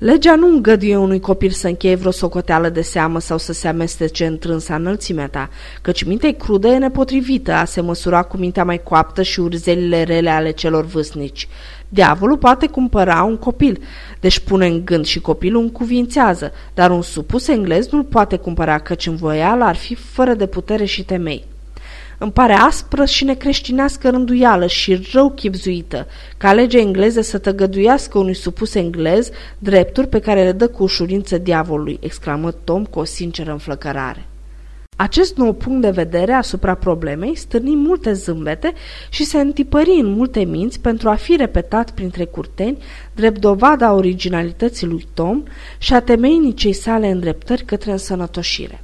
Legea 0.00 0.34
nu 0.34 0.46
îngăduie 0.46 0.96
unui 0.96 1.20
copil 1.20 1.50
să 1.50 1.66
încheie 1.66 1.94
vreo 1.94 2.10
socoteală 2.10 2.68
de 2.68 2.80
seamă 2.80 3.20
sau 3.20 3.38
să 3.38 3.52
se 3.52 3.68
amestece 3.68 4.26
în 4.26 4.38
trânsa 4.38 4.74
înălțimea 4.74 5.28
ta, 5.28 5.48
căci 5.82 6.02
mintea 6.02 6.32
crudă 6.32 6.68
e 6.68 6.78
nepotrivită 6.78 7.52
a 7.52 7.64
se 7.64 7.80
măsura 7.80 8.22
cu 8.22 8.36
mintea 8.36 8.64
mai 8.64 8.82
coaptă 8.82 9.22
și 9.22 9.40
urzelile 9.40 10.02
rele 10.02 10.30
ale 10.30 10.50
celor 10.50 10.84
vâsnici. 10.84 11.48
Diavolul 11.88 12.36
poate 12.36 12.66
cumpăra 12.66 13.22
un 13.22 13.36
copil, 13.36 13.82
deci 14.20 14.38
pune 14.38 14.66
în 14.66 14.84
gând 14.84 15.04
și 15.04 15.20
copilul 15.20 15.62
încuvințează, 15.62 16.52
dar 16.74 16.90
un 16.90 17.02
supus 17.02 17.48
englez 17.48 17.88
nu-l 17.88 18.04
poate 18.04 18.36
cumpăra, 18.36 18.78
căci 18.78 19.06
în 19.06 19.16
voială 19.16 19.64
ar 19.64 19.76
fi 19.76 19.94
fără 19.94 20.34
de 20.34 20.46
putere 20.46 20.84
și 20.84 21.04
temei. 21.04 21.44
Îmi 22.22 22.32
pare 22.32 22.52
aspră 22.52 23.04
și 23.04 23.24
necreștinească 23.24 24.10
rânduială 24.10 24.66
și 24.66 25.08
rău 25.12 25.30
chipzuită 25.30 26.06
ca 26.36 26.52
legea 26.52 26.78
engleză 26.78 27.20
să 27.20 27.38
tăgăduiască 27.38 28.18
unui 28.18 28.34
supus 28.34 28.74
englez 28.74 29.30
drepturi 29.58 30.08
pe 30.08 30.18
care 30.18 30.42
le 30.42 30.52
dă 30.52 30.68
cu 30.68 30.82
ușurință 30.82 31.38
diavolului, 31.38 31.98
exclamă 32.00 32.50
Tom 32.52 32.84
cu 32.84 32.98
o 32.98 33.04
sinceră 33.04 33.50
înflăcărare. 33.50 34.26
Acest 34.96 35.36
nou 35.36 35.52
punct 35.52 35.80
de 35.80 35.90
vedere 35.90 36.32
asupra 36.32 36.74
problemei 36.74 37.36
stârni 37.36 37.76
multe 37.76 38.12
zâmbete 38.12 38.72
și 39.10 39.24
se 39.24 39.40
întipări 39.40 40.00
în 40.00 40.06
multe 40.06 40.40
minți 40.44 40.80
pentru 40.80 41.08
a 41.08 41.14
fi 41.14 41.36
repetat 41.36 41.90
printre 41.90 42.24
curteni 42.24 42.78
drept 43.14 43.40
dovada 43.40 43.92
originalității 43.92 44.86
lui 44.86 45.06
Tom 45.14 45.42
și 45.78 45.94
a 45.94 46.00
temeinicei 46.00 46.72
sale 46.72 47.10
îndreptări 47.10 47.64
către 47.64 47.90
însănătoșire. 47.90 48.82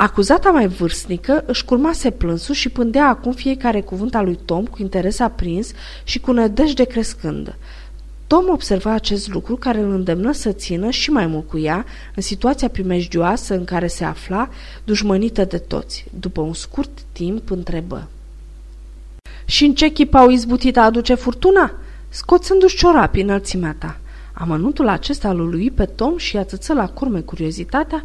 Acuzata 0.00 0.50
mai 0.50 0.66
vârstnică 0.66 1.44
își 1.46 1.64
curmase 1.64 2.10
plânsul 2.10 2.54
și 2.54 2.68
pândea 2.68 3.08
acum 3.08 3.32
fiecare 3.32 3.80
cuvânt 3.80 4.14
al 4.14 4.24
lui 4.24 4.38
Tom 4.44 4.64
cu 4.64 4.76
interes 4.80 5.18
aprins 5.18 5.72
și 6.04 6.20
cu 6.20 6.32
nădejde 6.32 6.84
crescândă. 6.84 7.56
Tom 8.26 8.48
observa 8.48 8.92
acest 8.92 9.28
lucru 9.28 9.56
care 9.56 9.80
îl 9.80 9.90
îndemnă 9.90 10.32
să 10.32 10.52
țină 10.52 10.90
și 10.90 11.10
mai 11.10 11.26
mult 11.26 11.48
cu 11.48 11.58
ea 11.58 11.84
în 12.14 12.22
situația 12.22 12.68
primejdioasă 12.68 13.54
în 13.54 13.64
care 13.64 13.86
se 13.86 14.04
afla, 14.04 14.48
dușmănită 14.84 15.44
de 15.44 15.58
toți. 15.58 16.04
După 16.20 16.40
un 16.40 16.54
scurt 16.54 16.90
timp 17.12 17.50
întrebă. 17.50 18.08
Și 19.44 19.64
în 19.64 19.74
ce 19.74 19.88
chip 19.88 20.14
au 20.14 20.30
izbutit 20.30 20.76
a 20.76 20.84
aduce 20.84 21.14
furtuna? 21.14 21.72
Scoțându-și 22.08 22.76
ciorapii 22.76 23.22
înălțimea 23.22 23.76
ta. 23.78 23.98
Amănuntul 24.32 24.88
acesta 24.88 25.30
îl 25.30 25.48
lui 25.48 25.70
pe 25.70 25.84
Tom 25.84 26.16
și 26.16 26.36
atâță 26.36 26.72
la 26.72 26.88
curme 26.88 27.20
curiozitatea 27.20 28.02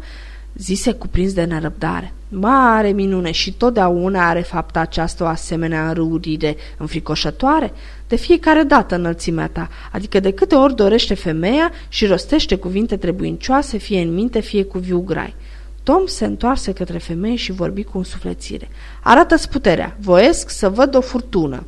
zise 0.56 0.92
cuprins 0.92 1.32
de 1.32 1.44
nerăbdare. 1.44 2.12
Mare 2.28 2.88
minune 2.88 3.30
și 3.30 3.52
totdeauna 3.52 4.28
are 4.28 4.40
fapta 4.40 4.80
aceasta 4.80 5.24
o 5.24 5.26
asemenea 5.26 5.88
înrăurire 5.88 6.56
înfricoșătoare? 6.78 7.72
De 8.08 8.16
fiecare 8.16 8.62
dată 8.62 8.94
înălțimea 8.94 9.48
ta, 9.48 9.68
adică 9.92 10.20
de 10.20 10.32
câte 10.32 10.54
ori 10.54 10.74
dorește 10.74 11.14
femeia 11.14 11.70
și 11.88 12.06
rostește 12.06 12.56
cuvinte 12.56 12.96
trebuincioase, 12.96 13.76
fie 13.76 14.00
în 14.00 14.14
minte, 14.14 14.40
fie 14.40 14.64
cu 14.64 14.78
viu 14.78 15.00
grai. 15.00 15.34
Tom 15.82 16.06
se 16.06 16.24
întoarse 16.24 16.72
către 16.72 16.98
femeie 16.98 17.36
și 17.36 17.52
vorbi 17.52 17.82
cu 17.82 17.98
însuflețire. 17.98 18.68
Arată-ți 19.02 19.48
puterea, 19.48 19.96
voiesc 20.00 20.50
să 20.50 20.68
văd 20.68 20.94
o 20.94 21.00
furtună. 21.00 21.64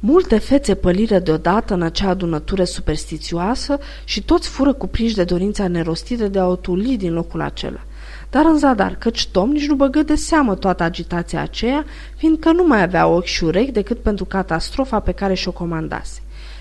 Multe 0.00 0.38
fețe 0.38 0.74
păliră 0.74 1.18
deodată 1.18 1.74
în 1.74 1.82
acea 1.82 2.08
adunătură 2.08 2.64
superstițioasă 2.64 3.78
și 4.04 4.22
toți 4.22 4.48
fură 4.48 4.72
cuprinși 4.72 5.14
de 5.14 5.24
dorința 5.24 5.68
nerostită 5.68 6.28
de 6.28 6.38
a 6.38 6.46
o 6.46 6.56
tuli 6.56 6.96
din 6.96 7.12
locul 7.12 7.40
acela. 7.40 7.80
Dar 8.30 8.44
în 8.44 8.58
zadar, 8.58 8.94
căci 8.94 9.26
Tom 9.26 9.50
nici 9.50 9.66
nu 9.66 9.74
băgă 9.74 10.02
de 10.02 10.14
seamă 10.14 10.54
toată 10.54 10.82
agitația 10.82 11.42
aceea, 11.42 11.84
fiindcă 12.16 12.52
nu 12.52 12.66
mai 12.66 12.82
avea 12.82 13.06
ochi 13.06 13.24
și 13.24 13.44
urechi 13.44 13.70
decât 13.70 13.98
pentru 13.98 14.24
catastrofa 14.24 15.00
pe 15.00 15.12
care 15.12 15.34
și-o 15.34 15.52
comandase. 15.52 16.20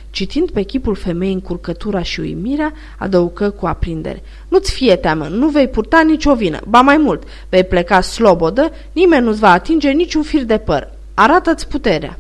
Citind 0.09 0.51
pe 0.51 0.61
chipul 0.61 0.95
femeii 0.95 1.33
încurcătura 1.33 2.01
și 2.01 2.19
uimirea, 2.19 2.73
adăucă 2.97 3.49
cu 3.49 3.65
aprindere. 3.65 4.23
Nu-ți 4.47 4.71
fie 4.71 4.95
teamă, 4.95 5.27
nu 5.27 5.47
vei 5.47 5.67
purta 5.67 6.01
nicio 6.01 6.35
vină, 6.35 6.59
ba 6.67 6.81
mai 6.81 6.97
mult, 6.97 7.23
vei 7.49 7.63
pleca 7.63 8.01
slobodă, 8.01 8.71
nimeni 8.91 9.25
nu-ți 9.25 9.39
va 9.39 9.51
atinge 9.51 9.89
niciun 9.89 10.23
fir 10.23 10.43
de 10.43 10.57
păr. 10.57 10.91
Arată-ți 11.13 11.67
puterea! 11.67 12.17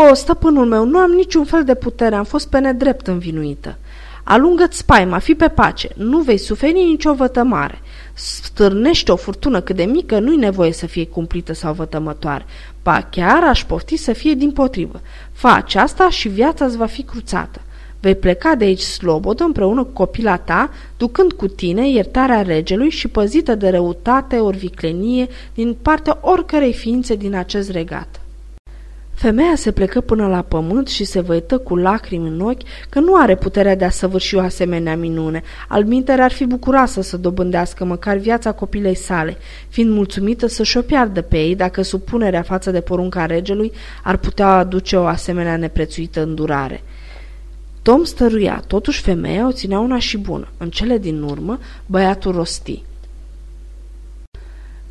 O, 0.00 0.14
stăpânul 0.14 0.66
meu, 0.66 0.84
nu 0.84 0.98
am 0.98 1.10
niciun 1.10 1.44
fel 1.44 1.64
de 1.64 1.74
putere, 1.74 2.14
am 2.14 2.24
fost 2.24 2.48
pe 2.48 2.58
nedrept 2.58 3.06
învinuită. 3.06 3.78
Alungă-ți 4.24 4.78
spaima, 4.78 5.18
fi 5.18 5.34
pe 5.34 5.48
pace, 5.48 5.88
nu 5.96 6.18
vei 6.18 6.38
suferi 6.38 6.72
nicio 6.72 7.14
vătămare. 7.14 7.78
Stârnește 8.14 9.12
o 9.12 9.16
furtună 9.16 9.60
cât 9.60 9.76
de 9.76 9.84
mică, 9.84 10.18
nu-i 10.18 10.36
nevoie 10.36 10.72
să 10.72 10.86
fie 10.86 11.06
cumplită 11.06 11.52
sau 11.52 11.72
vătămătoare. 11.72 12.44
Ba 12.82 13.06
chiar 13.10 13.44
aș 13.44 13.64
pofti 13.64 13.96
să 13.96 14.12
fie 14.12 14.34
din 14.34 14.50
potrivă. 14.50 15.00
Faci 15.32 15.74
asta 15.74 16.10
și 16.10 16.28
viața 16.28 16.64
îți 16.64 16.76
va 16.76 16.86
fi 16.86 17.02
cruțată. 17.02 17.60
Vei 18.00 18.14
pleca 18.14 18.54
de 18.54 18.64
aici 18.64 18.80
slobodă 18.80 19.44
împreună 19.44 19.84
cu 19.84 19.92
copila 19.92 20.36
ta, 20.36 20.70
ducând 20.96 21.32
cu 21.32 21.46
tine 21.46 21.90
iertarea 21.90 22.42
regelui 22.42 22.90
și 22.90 23.08
păzită 23.08 23.54
de 23.54 23.68
răutate 23.68 24.36
ori 24.36 24.56
viclenie 24.56 25.28
din 25.54 25.76
partea 25.82 26.18
oricărei 26.20 26.72
ființe 26.72 27.14
din 27.14 27.34
acest 27.34 27.70
regat. 27.70 28.20
Femeia 29.18 29.54
se 29.54 29.72
plecă 29.72 30.00
până 30.00 30.26
la 30.26 30.42
pământ 30.42 30.88
și 30.88 31.04
se 31.04 31.20
văită 31.20 31.58
cu 31.58 31.76
lacrimi 31.76 32.28
în 32.28 32.40
ochi 32.40 32.62
că 32.88 33.00
nu 33.00 33.14
are 33.14 33.36
puterea 33.36 33.76
de 33.76 33.84
a 33.84 33.90
săvârși 33.90 34.34
o 34.34 34.40
asemenea 34.40 34.96
minune. 34.96 35.42
Alminter 35.68 36.20
ar 36.20 36.32
fi 36.32 36.44
bucuroasă 36.44 37.00
să 37.00 37.16
dobândească 37.16 37.84
măcar 37.84 38.16
viața 38.16 38.52
copilei 38.52 38.94
sale, 38.94 39.36
fiind 39.68 39.92
mulțumită 39.92 40.46
să-și 40.46 40.76
o 40.76 40.80
piardă 40.80 41.22
pe 41.22 41.36
ei 41.36 41.54
dacă 41.54 41.82
supunerea 41.82 42.42
față 42.42 42.70
de 42.70 42.80
porunca 42.80 43.26
regelui 43.26 43.72
ar 44.02 44.16
putea 44.16 44.48
aduce 44.48 44.96
o 44.96 45.06
asemenea 45.06 45.56
neprețuită 45.56 46.22
îndurare. 46.22 46.82
Tom 47.82 48.04
stăruia, 48.04 48.62
totuși 48.66 49.02
femeia 49.02 49.46
o 49.46 49.52
ținea 49.52 49.78
una 49.78 49.98
și 49.98 50.18
bună. 50.18 50.48
În 50.56 50.70
cele 50.70 50.98
din 50.98 51.22
urmă, 51.22 51.58
băiatul 51.86 52.32
rosti. 52.32 52.82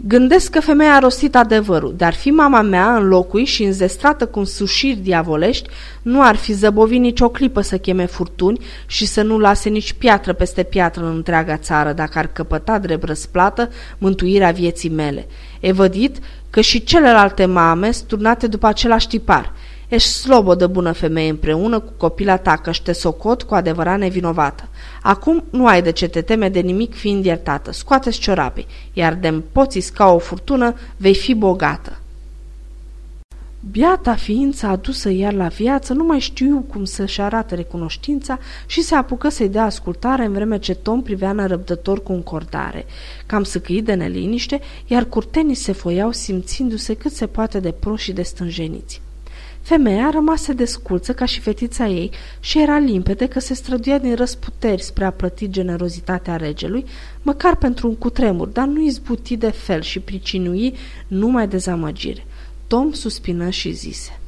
Gândesc 0.05 0.51
că 0.51 0.59
femeia 0.59 0.95
a 0.95 0.99
rostit 0.99 1.35
adevărul, 1.35 1.93
dar 1.97 2.13
fi 2.13 2.29
mama 2.29 2.61
mea 2.61 2.95
în 2.95 3.07
locui 3.07 3.45
și 3.45 3.63
înzestrată 3.63 4.25
cu 4.25 4.43
sușiri 4.43 4.99
diavolești, 4.99 5.69
nu 6.01 6.21
ar 6.21 6.35
fi 6.35 6.53
zăbovit 6.53 6.99
nicio 6.99 7.29
clipă 7.29 7.61
să 7.61 7.77
cheme 7.77 8.05
furtuni 8.05 8.59
și 8.85 9.05
să 9.05 9.21
nu 9.21 9.39
lase 9.39 9.69
nici 9.69 9.93
piatră 9.93 10.33
peste 10.33 10.63
piatră 10.63 11.03
în 11.05 11.15
întreaga 11.15 11.57
țară, 11.57 11.93
dacă 11.93 12.19
ar 12.19 12.27
căpăta 12.27 12.79
drept 12.79 13.03
răsplată 13.03 13.69
mântuirea 13.97 14.51
vieții 14.51 14.89
mele. 14.89 15.27
E 15.59 15.71
vădit 15.71 16.17
că 16.49 16.61
și 16.61 16.83
celelalte 16.83 17.45
mame 17.45 17.91
sturnate 17.91 18.47
după 18.47 18.67
același 18.67 19.07
tipar– 19.07 19.53
Ești 19.87 20.09
slobodă, 20.09 20.67
bună 20.67 20.91
femeie, 20.91 21.29
împreună 21.29 21.79
cu 21.79 21.91
copila 21.97 22.37
ta, 22.37 22.55
că 22.55 22.71
te 22.83 22.91
socot 22.91 23.43
cu 23.43 23.53
adevărat 23.53 23.99
nevinovată. 23.99 24.67
Acum 25.01 25.43
nu 25.49 25.67
ai 25.67 25.81
de 25.81 25.91
ce 25.91 26.07
te 26.07 26.21
teme 26.21 26.49
de 26.49 26.59
nimic 26.59 26.95
fiind 26.95 27.25
iertată. 27.25 27.71
Scoate-ți 27.71 28.19
ciorapii, 28.19 28.67
iar 28.93 29.15
de 29.15 29.41
poți 29.51 29.93
ca 29.93 30.07
o 30.07 30.17
furtună, 30.17 30.73
vei 30.97 31.15
fi 31.15 31.33
bogată. 31.33 31.99
Biata 33.71 34.15
ființă 34.15 34.65
adusă 34.65 35.09
iar 35.09 35.33
la 35.33 35.47
viață 35.47 35.93
nu 35.93 36.03
mai 36.03 36.19
știu 36.19 36.65
cum 36.69 36.83
să-și 36.83 37.21
arate 37.21 37.55
recunoștința 37.55 38.39
și 38.65 38.81
se 38.81 38.95
apucă 38.95 39.29
să-i 39.29 39.49
dea 39.49 39.63
ascultare 39.63 40.25
în 40.25 40.33
vreme 40.33 40.59
ce 40.59 40.75
Tom 40.75 41.01
privea 41.01 41.31
nerăbdător 41.31 42.03
cu 42.03 42.11
încordare. 42.11 42.85
Cam 43.25 43.43
săcăit 43.43 43.85
de 43.85 43.93
neliniște, 43.93 44.61
iar 44.87 45.05
curtenii 45.05 45.55
se 45.55 45.71
foiau 45.71 46.11
simțindu-se 46.11 46.93
cât 46.93 47.11
se 47.11 47.27
poate 47.27 47.59
de 47.59 47.71
proști 47.71 48.05
și 48.05 48.13
de 48.13 48.21
stânjeniți. 48.21 49.01
Femeia 49.67 50.09
rămase 50.09 50.53
desculță 50.53 51.13
ca 51.13 51.25
și 51.25 51.39
fetița 51.39 51.87
ei 51.87 52.11
și 52.39 52.61
era 52.61 52.77
limpede 52.77 53.27
că 53.27 53.39
se 53.39 53.53
străduia 53.53 53.97
din 53.97 54.15
răsputeri 54.15 54.81
spre 54.81 55.05
a 55.05 55.11
plăti 55.11 55.49
generozitatea 55.49 56.35
regelui, 56.35 56.85
măcar 57.21 57.55
pentru 57.55 57.87
un 57.87 57.95
cutremur, 57.95 58.47
dar 58.47 58.67
nu 58.67 58.81
izbuti 58.81 59.37
de 59.37 59.49
fel 59.49 59.81
și 59.81 59.99
pricinui 59.99 60.75
numai 61.07 61.47
dezamăgire. 61.47 62.25
Tom 62.67 62.91
suspină 62.91 63.49
și 63.49 63.71
zise. 63.71 64.19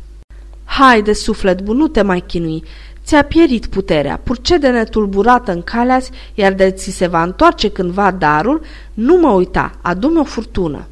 Haide, 0.63 1.13
suflet 1.13 1.61
bun, 1.61 1.77
nu 1.77 1.87
te 1.87 2.01
mai 2.01 2.23
chinui. 2.27 2.63
Ți-a 3.03 3.23
pierit 3.23 3.65
puterea, 3.65 4.17
purcede 4.23 4.69
netulburată 4.69 5.51
în 5.51 5.61
calea 5.61 6.01
iar 6.33 6.53
de 6.53 6.71
ți 6.71 6.91
se 6.91 7.07
va 7.07 7.23
întoarce 7.23 7.69
cândva 7.71 8.11
darul, 8.11 8.61
nu 8.93 9.17
mă 9.17 9.29
uita, 9.29 9.77
adu 9.81 10.19
o 10.19 10.23
furtună. 10.23 10.87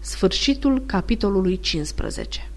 Sfârșitul 0.00 0.82
capitolului 0.86 1.60
15 1.60 2.48